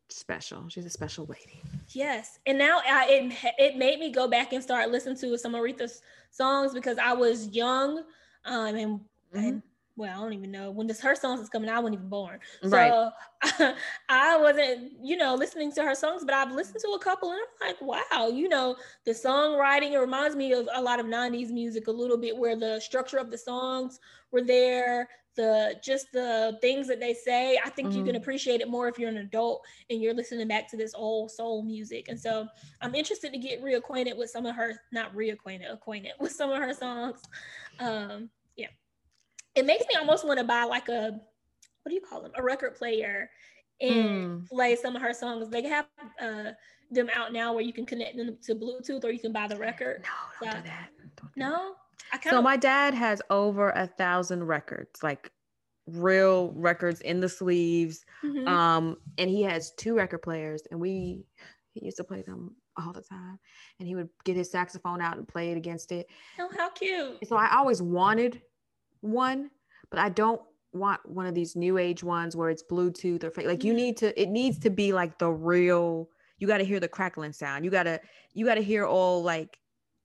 [0.09, 0.67] special.
[0.69, 1.61] She's a special lady.
[1.89, 5.53] Yes, and now I, it it made me go back and start listening to some
[5.53, 6.01] Aretha's
[6.31, 8.03] songs because I was young,
[8.45, 9.37] um, and, mm-hmm.
[9.37, 9.61] and
[9.97, 11.69] well, I don't even know when this her songs is coming.
[11.69, 13.73] I wasn't even born, so right.
[14.09, 16.23] I wasn't, you know, listening to her songs.
[16.23, 18.75] But I've listened to a couple, and I'm like, wow, you know,
[19.05, 19.93] the songwriting.
[19.93, 23.17] It reminds me of a lot of '90s music a little bit, where the structure
[23.17, 23.99] of the songs
[24.31, 27.59] were there, the just the things that they say.
[27.65, 27.97] I think mm-hmm.
[27.97, 28.21] you can mm-hmm.
[28.21, 31.63] appreciate it more if you're an adult and you're listening back to this old soul
[31.63, 32.07] music.
[32.09, 32.47] And so
[32.81, 36.57] I'm interested to get reacquainted with some of her, not reacquainted, acquainted with some of
[36.57, 37.21] her songs.
[37.79, 38.29] Um,
[39.57, 41.19] it makes me almost want to buy like a
[41.83, 43.29] what do you call them a record player
[43.81, 44.47] and mm.
[44.47, 45.87] play some of her songs they have
[46.21, 46.51] uh,
[46.91, 49.57] them out now where you can connect them to bluetooth or you can buy the
[49.57, 51.73] record no don't so, do that don't do no
[52.11, 52.23] that.
[52.23, 55.31] so my dad has over a thousand records like
[55.87, 58.47] real records in the sleeves mm-hmm.
[58.47, 61.23] um and he has two record players and we
[61.73, 63.39] he used to play them all the time
[63.79, 66.07] and he would get his saxophone out and play it against it
[66.39, 68.41] oh how cute so i always wanted
[69.01, 69.49] one,
[69.89, 70.41] but I don't
[70.73, 73.47] want one of these new age ones where it's Bluetooth or fake.
[73.47, 73.77] like you mm-hmm.
[73.77, 77.33] need to it needs to be like the real you got to hear the crackling
[77.33, 77.65] sound.
[77.65, 77.99] You got to
[78.33, 79.57] you got to hear all like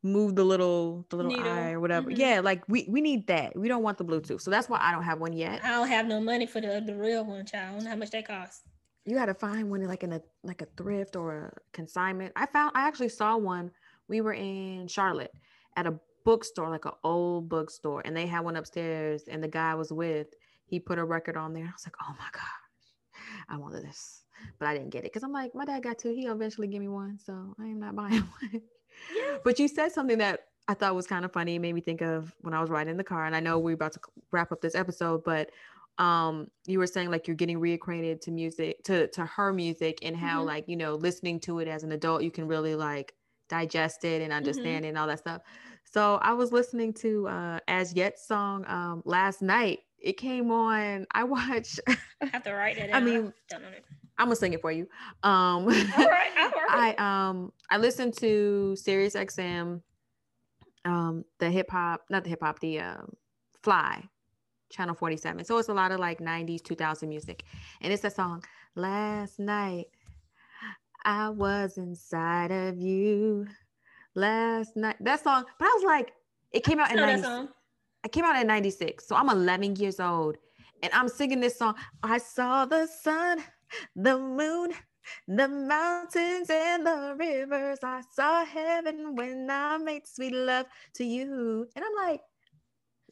[0.02, 1.50] move the little the little Needle.
[1.50, 2.10] eye or whatever.
[2.10, 2.20] Mm-hmm.
[2.20, 3.56] Yeah, like we we need that.
[3.56, 4.40] We don't want the Bluetooth.
[4.40, 5.64] So that's why I don't have one yet.
[5.64, 7.70] I don't have no money for the the real one, child.
[7.70, 8.62] I don't know how much they cost.
[9.04, 12.32] You got to find one like in a like a thrift or a consignment.
[12.36, 13.70] I found I actually saw one.
[14.08, 15.32] We were in Charlotte
[15.76, 19.72] at a bookstore, like an old bookstore, and they had one upstairs, and the guy
[19.72, 20.28] I was with,
[20.64, 21.64] he put a record on there.
[21.64, 24.24] I was like, oh my gosh, I wanted this,
[24.58, 26.14] but I didn't get it because I'm like, my dad got two.
[26.14, 28.62] He'll eventually give me one, so I am not buying one.
[29.44, 31.56] But you said something that I thought was kind of funny.
[31.56, 33.58] It made me think of when I was riding in the car, and I know
[33.58, 34.00] we're about to
[34.30, 35.50] wrap up this episode, but
[35.98, 40.16] um you were saying like you're getting reacquainted to music to to her music and
[40.16, 40.46] how mm-hmm.
[40.46, 43.14] like you know listening to it as an adult you can really like
[43.48, 44.38] digest it and mm-hmm.
[44.38, 44.84] understand mm-hmm.
[44.84, 45.42] it and all that stuff
[45.84, 49.80] so I was listening to uh Az Yet song um last night.
[49.98, 51.06] It came on.
[51.12, 51.80] I watched.
[51.88, 52.90] I have to write it.
[52.92, 53.32] I mean,
[54.18, 54.88] I'm gonna sing it for you.
[55.22, 56.96] Um, all right, all right.
[56.98, 59.82] I um I listened to Sirius XM,
[60.84, 63.12] um the hip hop, not the hip hop, the um,
[63.62, 64.02] Fly,
[64.70, 65.44] channel 47.
[65.44, 67.44] So it's a lot of like 90s, 2000 music,
[67.80, 68.42] and it's a song.
[68.74, 69.86] Last night,
[71.04, 73.46] I was inside of you
[74.14, 74.96] last night.
[75.00, 76.12] That song, but I was like,
[76.52, 77.48] it came out in 90,
[78.04, 79.06] I came out in 96.
[79.06, 80.36] So I'm 11 years old
[80.82, 81.74] and I'm singing this song.
[82.02, 83.42] I saw the sun,
[83.96, 84.72] the moon,
[85.26, 87.78] the mountains and the rivers.
[87.82, 91.66] I saw heaven when I made sweet love to you.
[91.74, 92.20] And I'm like,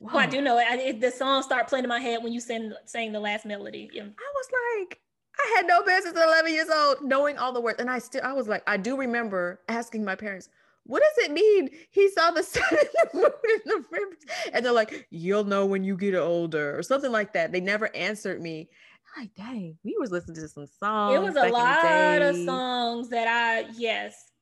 [0.00, 0.12] Wow.
[0.14, 0.66] Oh, I do know it.
[0.66, 3.90] I, the song start playing in my head when you sang, sang the last melody.
[3.92, 4.04] Yeah.
[4.04, 4.46] I was
[4.88, 4.98] like,
[5.38, 7.80] I had no business at 11 years old knowing all the words.
[7.80, 10.48] And I still, I was like, I do remember asking my parents,
[10.90, 11.70] what does it mean?
[11.90, 14.18] He saw the sun and the moon and the rivers.
[14.52, 17.52] And they're like, you'll know when you get older or something like that.
[17.52, 18.68] They never answered me.
[19.16, 21.14] I'm like, dang, we was listening to some songs.
[21.14, 24.32] It was a lot of songs that I, yes,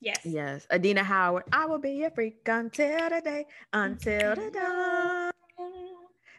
[0.00, 0.20] yes.
[0.24, 0.66] Yes.
[0.70, 5.32] Adina Howard, I will be a freak until the day, until the dawn.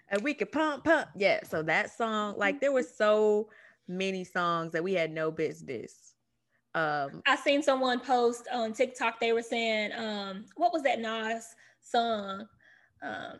[0.09, 1.07] And we could pump, pump.
[1.15, 1.39] Yeah.
[1.47, 3.49] So that song, like there were so
[3.87, 6.15] many songs that we had no business
[6.73, 9.19] um, I seen someone post on TikTok.
[9.19, 12.47] They were saying, um, what was that Nas song?
[13.03, 13.39] Um,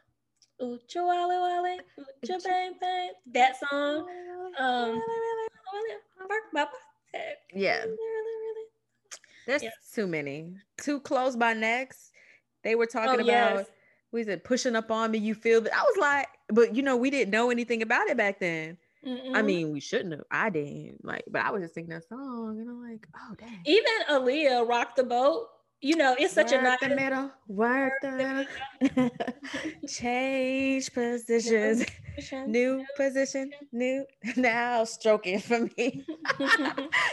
[0.61, 1.77] Oochie Wally Wally,
[2.23, 3.11] Oochie Bang Bang.
[3.33, 4.07] That song.
[4.59, 5.01] Um,
[7.53, 7.85] yeah.
[9.47, 9.63] There's
[9.93, 10.53] too many.
[10.77, 12.11] Too close by next.
[12.63, 13.25] They were talking oh, about.
[13.25, 13.65] Yes.
[14.11, 15.19] We said pushing up on me.
[15.19, 15.73] You feel that?
[15.73, 18.77] I was like, but you know, we didn't know anything about it back then.
[19.05, 19.31] Mm-mm.
[19.33, 19.45] I mm-hmm.
[19.45, 20.23] mean, we shouldn't have.
[20.29, 23.61] I didn't like, but I was just singing that song, and I'm like, oh dang.
[23.65, 25.47] Even Aaliyah rocked the boat.
[25.83, 29.09] You know, it's such work a nice the middle, work the middle.
[29.87, 31.83] change positions,
[32.45, 36.05] new position, new now stroking for me.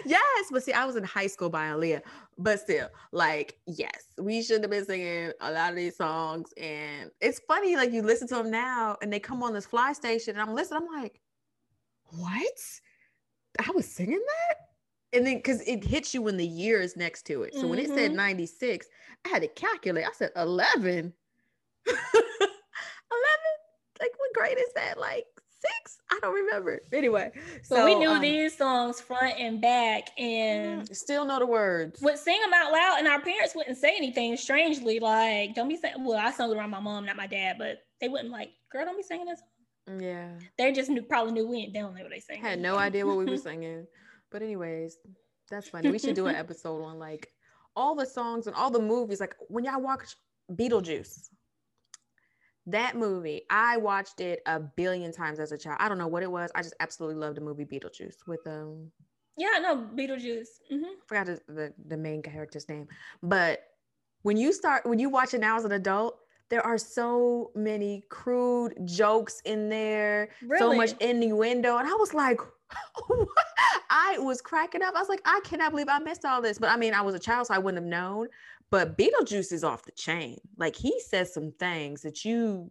[0.05, 2.03] yes, but see, I was in high school by Aaliyah,
[2.37, 7.11] but still, like, yes, we shouldn't have been singing a lot of these songs, and
[7.23, 10.39] it's funny, like you listen to them now, and they come on this fly station,
[10.39, 11.23] and I'm listening, I'm like
[12.11, 12.59] what?
[13.59, 14.57] I was singing that?
[15.13, 17.55] And then because it hits you when the year is next to it.
[17.55, 17.71] So mm-hmm.
[17.71, 18.17] when it said mm-hmm.
[18.17, 18.87] 96,
[19.25, 20.05] I had to calculate.
[20.05, 21.13] I said 11.
[21.87, 22.13] 11?
[24.01, 24.99] Like what grade is that?
[24.99, 25.25] Like
[25.61, 25.99] six.
[26.11, 26.81] I don't remember.
[26.93, 27.33] Anyway,
[27.63, 32.01] so we knew um, these songs front and back, and still know the words.
[32.01, 34.37] Would sing them out loud, and our parents wouldn't say anything.
[34.37, 35.97] Strangely, like don't be saying.
[35.99, 38.85] Well, I sung it around my mom, not my dad, but they wouldn't like, girl,
[38.85, 39.41] don't be singing this.
[39.99, 42.41] Yeah, they just knew, probably knew we they don't know what they sang.
[42.41, 43.87] Had no idea what we were singing,
[44.31, 44.99] but anyways,
[45.51, 45.91] that's funny.
[45.91, 47.29] We should do an episode on like
[47.75, 49.21] all the songs and all the movies.
[49.21, 50.17] Like when y'all watch
[50.53, 51.29] Beetlejuice
[52.69, 55.79] that movie, I watched it a billion times as a child.
[55.81, 56.51] I don't know what it was.
[56.55, 58.91] I just absolutely loved the movie Beetlejuice with um.
[59.37, 60.49] Yeah, no, Beetlejuice.
[60.71, 61.01] Mm-hmm.
[61.07, 62.87] Forgot the, the the main character's name,
[63.23, 63.63] but
[64.23, 66.19] when you start when you watch it now as an adult,
[66.51, 70.59] there are so many crude jokes in there, really?
[70.59, 72.41] so much innuendo, and I was like,
[73.91, 74.95] I was cracking up.
[74.95, 76.59] I was like, I cannot believe I missed all this.
[76.59, 78.29] But I mean, I was a child, so I wouldn't have known.
[78.71, 80.39] But Beetlejuice is off the chain.
[80.57, 82.71] Like he says some things that you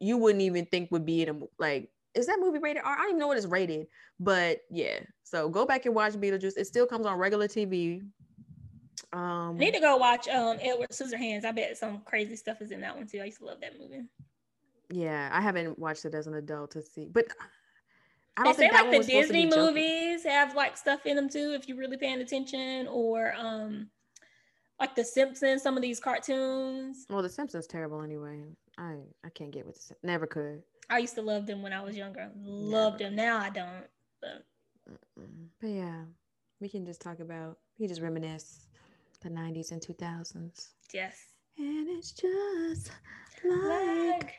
[0.00, 1.90] you wouldn't even think would be in a like.
[2.14, 2.92] Is that movie rated R?
[2.92, 3.86] I don't even know what it's rated,
[4.20, 5.00] but yeah.
[5.24, 6.58] So go back and watch Beetlejuice.
[6.58, 8.02] It still comes on regular TV.
[9.12, 11.44] Um, I need to go watch um Edward Scissorhands.
[11.44, 13.20] I bet some crazy stuff is in that one too.
[13.20, 14.04] I used to love that movie.
[14.90, 17.26] Yeah, I haven't watched it as an adult to see, but
[18.36, 21.68] I don't they say like the Disney movies have like stuff in them too, if
[21.68, 23.88] you're really paying attention, or um
[24.80, 27.06] like the Simpsons, some of these cartoons.
[27.10, 28.44] Well, the Simpsons terrible anyway.
[28.78, 30.62] I I can't get with the never could.
[30.88, 32.30] I used to love them when I was younger.
[32.42, 33.10] Loved never.
[33.10, 33.16] them.
[33.16, 33.86] Now I don't.
[34.22, 34.44] But.
[35.60, 36.02] but yeah,
[36.60, 37.58] we can just talk about.
[37.78, 38.68] We just reminisce
[39.22, 40.68] the '90s and 2000s.
[40.92, 41.16] Yes.
[41.58, 42.90] And it's just
[43.44, 44.34] like, like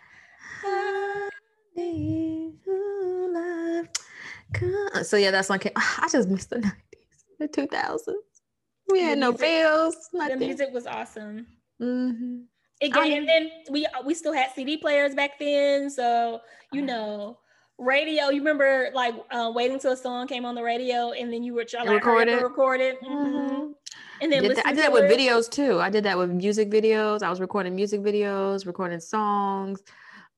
[0.62, 3.88] honey who love.
[5.06, 5.60] So yeah, that's one.
[5.76, 6.74] I just missed the '90s,
[7.40, 8.14] the 2000s.
[8.90, 9.96] We had no bills.
[10.14, 10.40] Nothing.
[10.40, 11.48] The music was awesome.
[11.82, 12.42] Mm-hmm.
[12.82, 16.86] Again, and then we we still had CD players back then, so you uh-huh.
[16.86, 17.40] know,
[17.78, 18.30] radio.
[18.30, 21.54] You remember like uh, waiting till a song came on the radio, and then you
[21.54, 22.42] were trying to record it.
[22.42, 23.02] Record it.
[23.02, 23.72] Mm-hmm.
[24.22, 25.18] And then did that, I did that with it.
[25.18, 25.80] videos too.
[25.80, 27.24] I did that with music videos.
[27.24, 29.82] I was recording music videos, recording songs,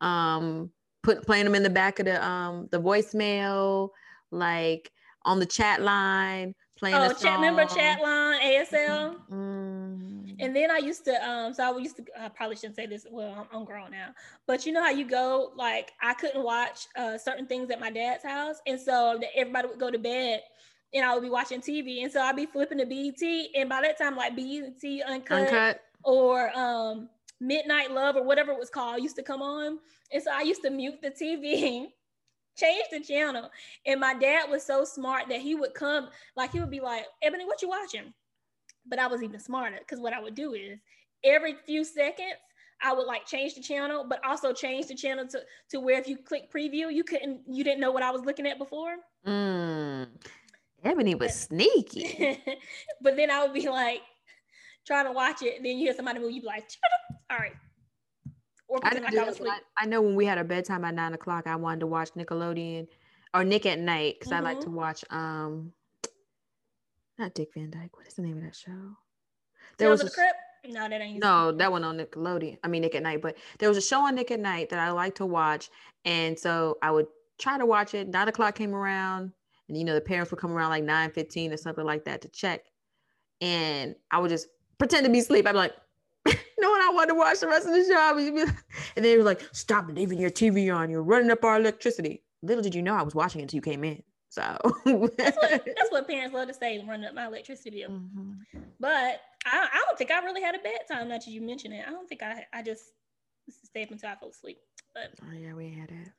[0.02, 0.72] um,
[1.04, 3.90] put playing them in the back of the um the voicemail,
[4.32, 4.92] like
[5.24, 9.16] on the chat line playing oh, chat, remember chat line ASL?
[9.32, 10.36] Mm-hmm.
[10.40, 13.06] And then I used to, um, so I used to, I probably shouldn't say this.
[13.10, 14.10] Well, I'm, I'm grown now,
[14.48, 17.90] but you know how you go, like I couldn't watch uh, certain things at my
[17.90, 18.58] dad's house.
[18.68, 20.42] And so everybody would go to bed
[20.94, 22.04] and I would be watching TV.
[22.04, 23.22] And so I'd be flipping to BET.
[23.56, 25.82] And by that time, like BET Uncut, Uncut.
[26.04, 27.10] or um,
[27.40, 29.80] Midnight Love or whatever it was called used to come on.
[30.12, 31.88] And so I used to mute the TV
[32.58, 33.50] change the channel.
[33.86, 37.06] And my dad was so smart that he would come, like he would be like,
[37.22, 38.14] Ebony, what you watching?
[38.88, 40.80] But I was even smarter because what I would do is
[41.24, 42.36] every few seconds,
[42.82, 46.08] I would like change the channel, but also change the channel to, to where if
[46.08, 48.96] you click preview, you couldn't, you didn't know what I was looking at before.
[49.26, 50.08] Mm.
[50.86, 52.40] Ebony was sneaky.
[53.02, 54.02] but then I would be like
[54.86, 56.70] trying to watch it, and then you hear somebody move, you'd be like,
[57.30, 57.54] all right,
[58.68, 61.48] or I, like I, I, I, know when we had a bedtime at nine o'clock,
[61.48, 62.88] I wanted to watch Nickelodeon
[63.34, 64.46] or Nick at Nite because mm-hmm.
[64.46, 64.76] I like to mm-hmm.
[64.76, 65.72] watch um
[67.18, 67.96] not Dick Van Dyke.
[67.96, 68.98] What is the name of that show?
[69.78, 70.36] There Tales was a, Crypt?
[70.68, 71.22] No, that ain't.
[71.22, 72.58] No, that one on Nickelodeon.
[72.64, 74.80] I mean Nick at Nite, but there was a show on Nick at Nite that
[74.80, 75.70] I like to watch,
[76.04, 77.08] and so I would
[77.38, 78.08] try to watch it.
[78.08, 79.32] Nine o'clock came around,
[79.68, 82.22] and you know the parents would come around like nine fifteen or something like that
[82.22, 82.66] to check,
[83.42, 84.48] and I would just
[84.78, 85.48] pretend to be asleep.
[85.48, 85.76] I'd be like,
[86.26, 88.54] no, and I wanted to watch the rest of the show.
[88.96, 90.90] And they were like, stop leaving your TV on.
[90.90, 92.24] You're running up our electricity.
[92.42, 94.02] Little did you know I was watching until you came in.
[94.30, 94.42] So
[94.86, 97.90] that's, what, that's what parents love to say, running up my electricity bill.
[97.90, 98.60] Mm-hmm.
[98.80, 101.74] But I, I don't think I really had a bad time now that you mentioned
[101.74, 101.84] it.
[101.88, 102.84] I don't think I I just
[103.50, 104.60] stayed up until I fell asleep.
[104.94, 106.10] But oh yeah, we had it.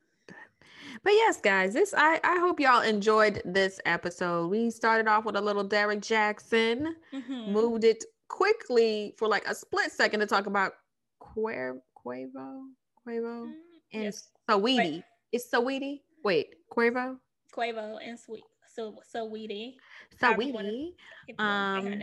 [1.03, 4.49] But yes, guys, this I I hope y'all enjoyed this episode.
[4.49, 7.51] We started off with a little Derrick Jaxn, mm-hmm.
[7.51, 10.73] moved it quickly for like a split second to talk about
[11.21, 12.63] Quavo, Quavo,
[13.07, 13.53] Quavo, mm,
[13.93, 14.29] and yes.
[14.49, 15.03] Saweetie.
[15.31, 16.01] It's Saweetie.
[16.23, 17.17] Wait, Quavo.
[17.55, 18.43] Quavo and Sweet.
[18.73, 19.75] So so Saweetie.
[20.21, 20.93] Saweetie.
[21.39, 22.01] Um,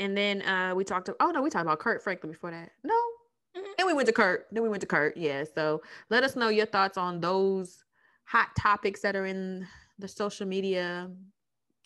[0.00, 1.06] and then uh, we talked.
[1.06, 2.70] To, oh no, we talked about Kirk Franklin before that.
[2.84, 2.94] No.
[3.78, 4.46] Then we went to Kirk.
[4.50, 5.14] Then we went to Kirk.
[5.16, 5.44] Yeah.
[5.54, 7.84] So let us know your thoughts on those
[8.24, 9.66] hot topics that are in
[9.98, 11.08] the social media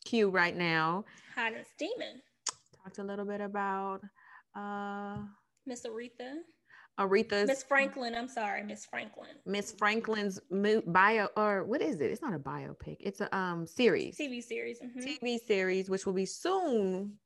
[0.04, 1.04] queue right now.
[1.36, 2.20] Hot and steaming.
[2.82, 4.00] Talked a little bit about
[4.56, 5.18] uh
[5.66, 6.38] Miss Aretha.
[6.98, 8.14] Aretha's Miss Franklin.
[8.14, 9.30] I'm sorry, Miss Franklin.
[9.46, 12.10] Miss Franklin's bio or what is it?
[12.10, 12.96] It's not a biopic.
[13.00, 14.16] It's a um series.
[14.16, 14.80] TV series.
[14.80, 15.26] Mm-hmm.
[15.26, 17.18] TV series, which will be soon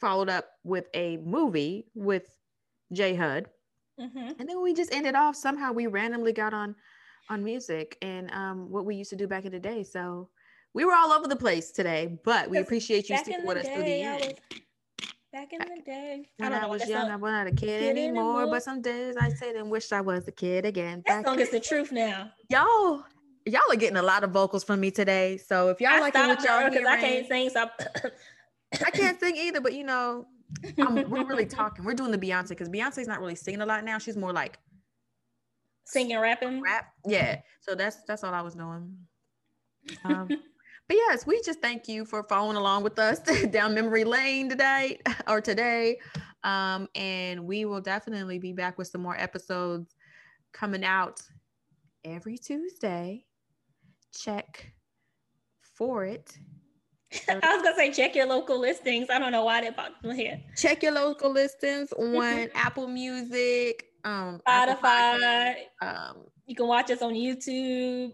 [0.00, 2.24] followed up with a movie with
[2.92, 3.48] J Hud.
[4.00, 4.32] Mm-hmm.
[4.38, 6.74] And then we just ended off somehow we randomly got on
[7.28, 9.82] on music and um, what we used to do back in the day.
[9.82, 10.28] So
[10.74, 13.82] we were all over the place today, but we appreciate you sticking with us through
[13.82, 14.34] the end.
[15.32, 18.40] Back in the day, when I, I was young, I wasn't a kid, kid anymore,
[18.40, 21.02] anymore, But some days I sit and wish I was a kid again.
[21.06, 22.30] That song is the truth now.
[22.48, 23.04] Y'all,
[23.44, 25.36] y'all are getting a lot of vocals from me today.
[25.36, 27.68] So if y'all like what y'all because I can't sing, so
[28.86, 29.60] I can't sing either.
[29.60, 30.26] But you know,
[30.78, 31.84] I'm, we're really talking.
[31.84, 33.98] We're doing the Beyonce because Beyonce's not really singing a lot now.
[33.98, 34.58] She's more like
[35.84, 36.92] singing, rapping, rap.
[37.06, 37.40] Yeah.
[37.60, 38.96] So that's that's all I was doing.
[40.04, 40.28] Um,
[40.88, 43.18] but yes, we just thank you for following along with us
[43.50, 45.98] down memory lane today or today.
[46.44, 49.94] Um, and we will definitely be back with some more episodes
[50.52, 51.20] coming out
[52.04, 53.24] every Tuesday.
[54.14, 54.72] Check
[55.76, 56.38] for it.
[57.28, 59.08] I was gonna say check your local listings.
[59.10, 60.44] I don't know why they popped in head.
[60.56, 65.54] Check your local listings on Apple Music, um, Spotify.
[65.80, 68.12] Um, you can watch us on YouTube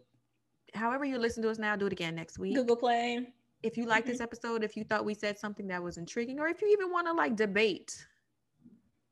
[0.74, 2.54] however you listen to us now, do it again next week.
[2.54, 3.26] Google Play.
[3.62, 4.12] If you like mm-hmm.
[4.12, 6.90] this episode, if you thought we said something that was intriguing, or if you even
[6.90, 8.06] want to like debate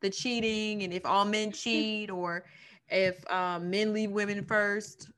[0.01, 2.45] the cheating and if all men cheat, or
[2.89, 5.11] if um, men leave women first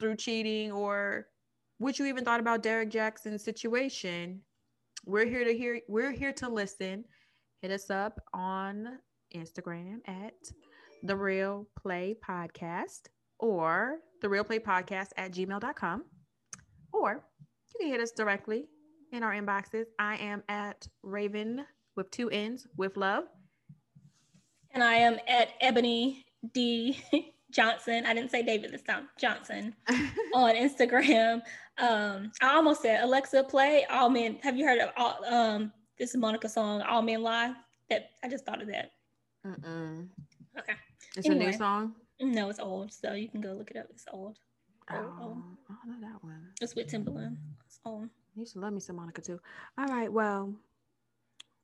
[0.00, 1.28] through cheating, or
[1.78, 4.40] what you even thought about Derrick Jaxn's situation,
[5.04, 5.80] we're here to hear.
[5.88, 7.04] We're here to listen.
[7.62, 8.98] Hit us up on
[9.34, 10.34] Instagram at
[11.02, 13.02] the Real Play Podcast
[13.38, 16.04] or the real play podcast at gmail.com
[16.92, 17.24] or
[17.74, 18.66] you can hit us directly
[19.12, 21.64] in our inboxes i am at raven
[21.96, 23.24] with two n's with love
[24.72, 26.24] and i am at ebony
[26.54, 26.98] d
[27.50, 29.74] johnson i didn't say david this time johnson
[30.34, 31.40] on instagram
[31.78, 36.10] um i almost said alexa play all men have you heard of all um this
[36.10, 37.52] is monica song all men lie
[37.88, 38.90] that i just thought of that
[39.46, 40.08] Mm-mm.
[40.58, 40.74] okay
[41.16, 41.46] it's anyway.
[41.46, 43.86] a new song no, it's old, so you can go look it up.
[43.90, 44.38] It's old.
[44.92, 45.42] old, oh, old.
[45.68, 46.48] I know that one.
[46.60, 47.36] It's with Timbaland.
[47.66, 48.08] It's old.
[48.34, 49.38] You should love me some Monica too.
[49.78, 50.52] All right, well,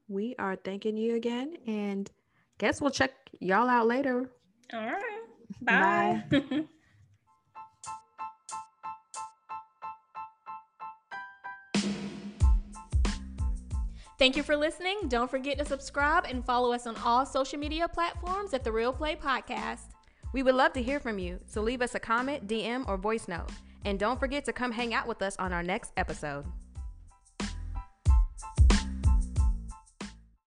[0.09, 2.11] we are thanking you again, and
[2.59, 4.31] guess we'll check y'all out later.
[4.75, 5.22] All right.
[5.61, 6.23] Bye.
[6.31, 6.65] Bye.
[14.23, 15.09] Thank you for listening.
[15.09, 18.93] Don't forget to subscribe and follow us on all social media platforms at The Real
[18.93, 19.95] Play Podcast.
[20.33, 23.27] We would love to hear from you, so leave us a comment, DM, or voice
[23.27, 23.51] note.
[23.85, 26.45] And don't forget to come hang out with us on our next episode.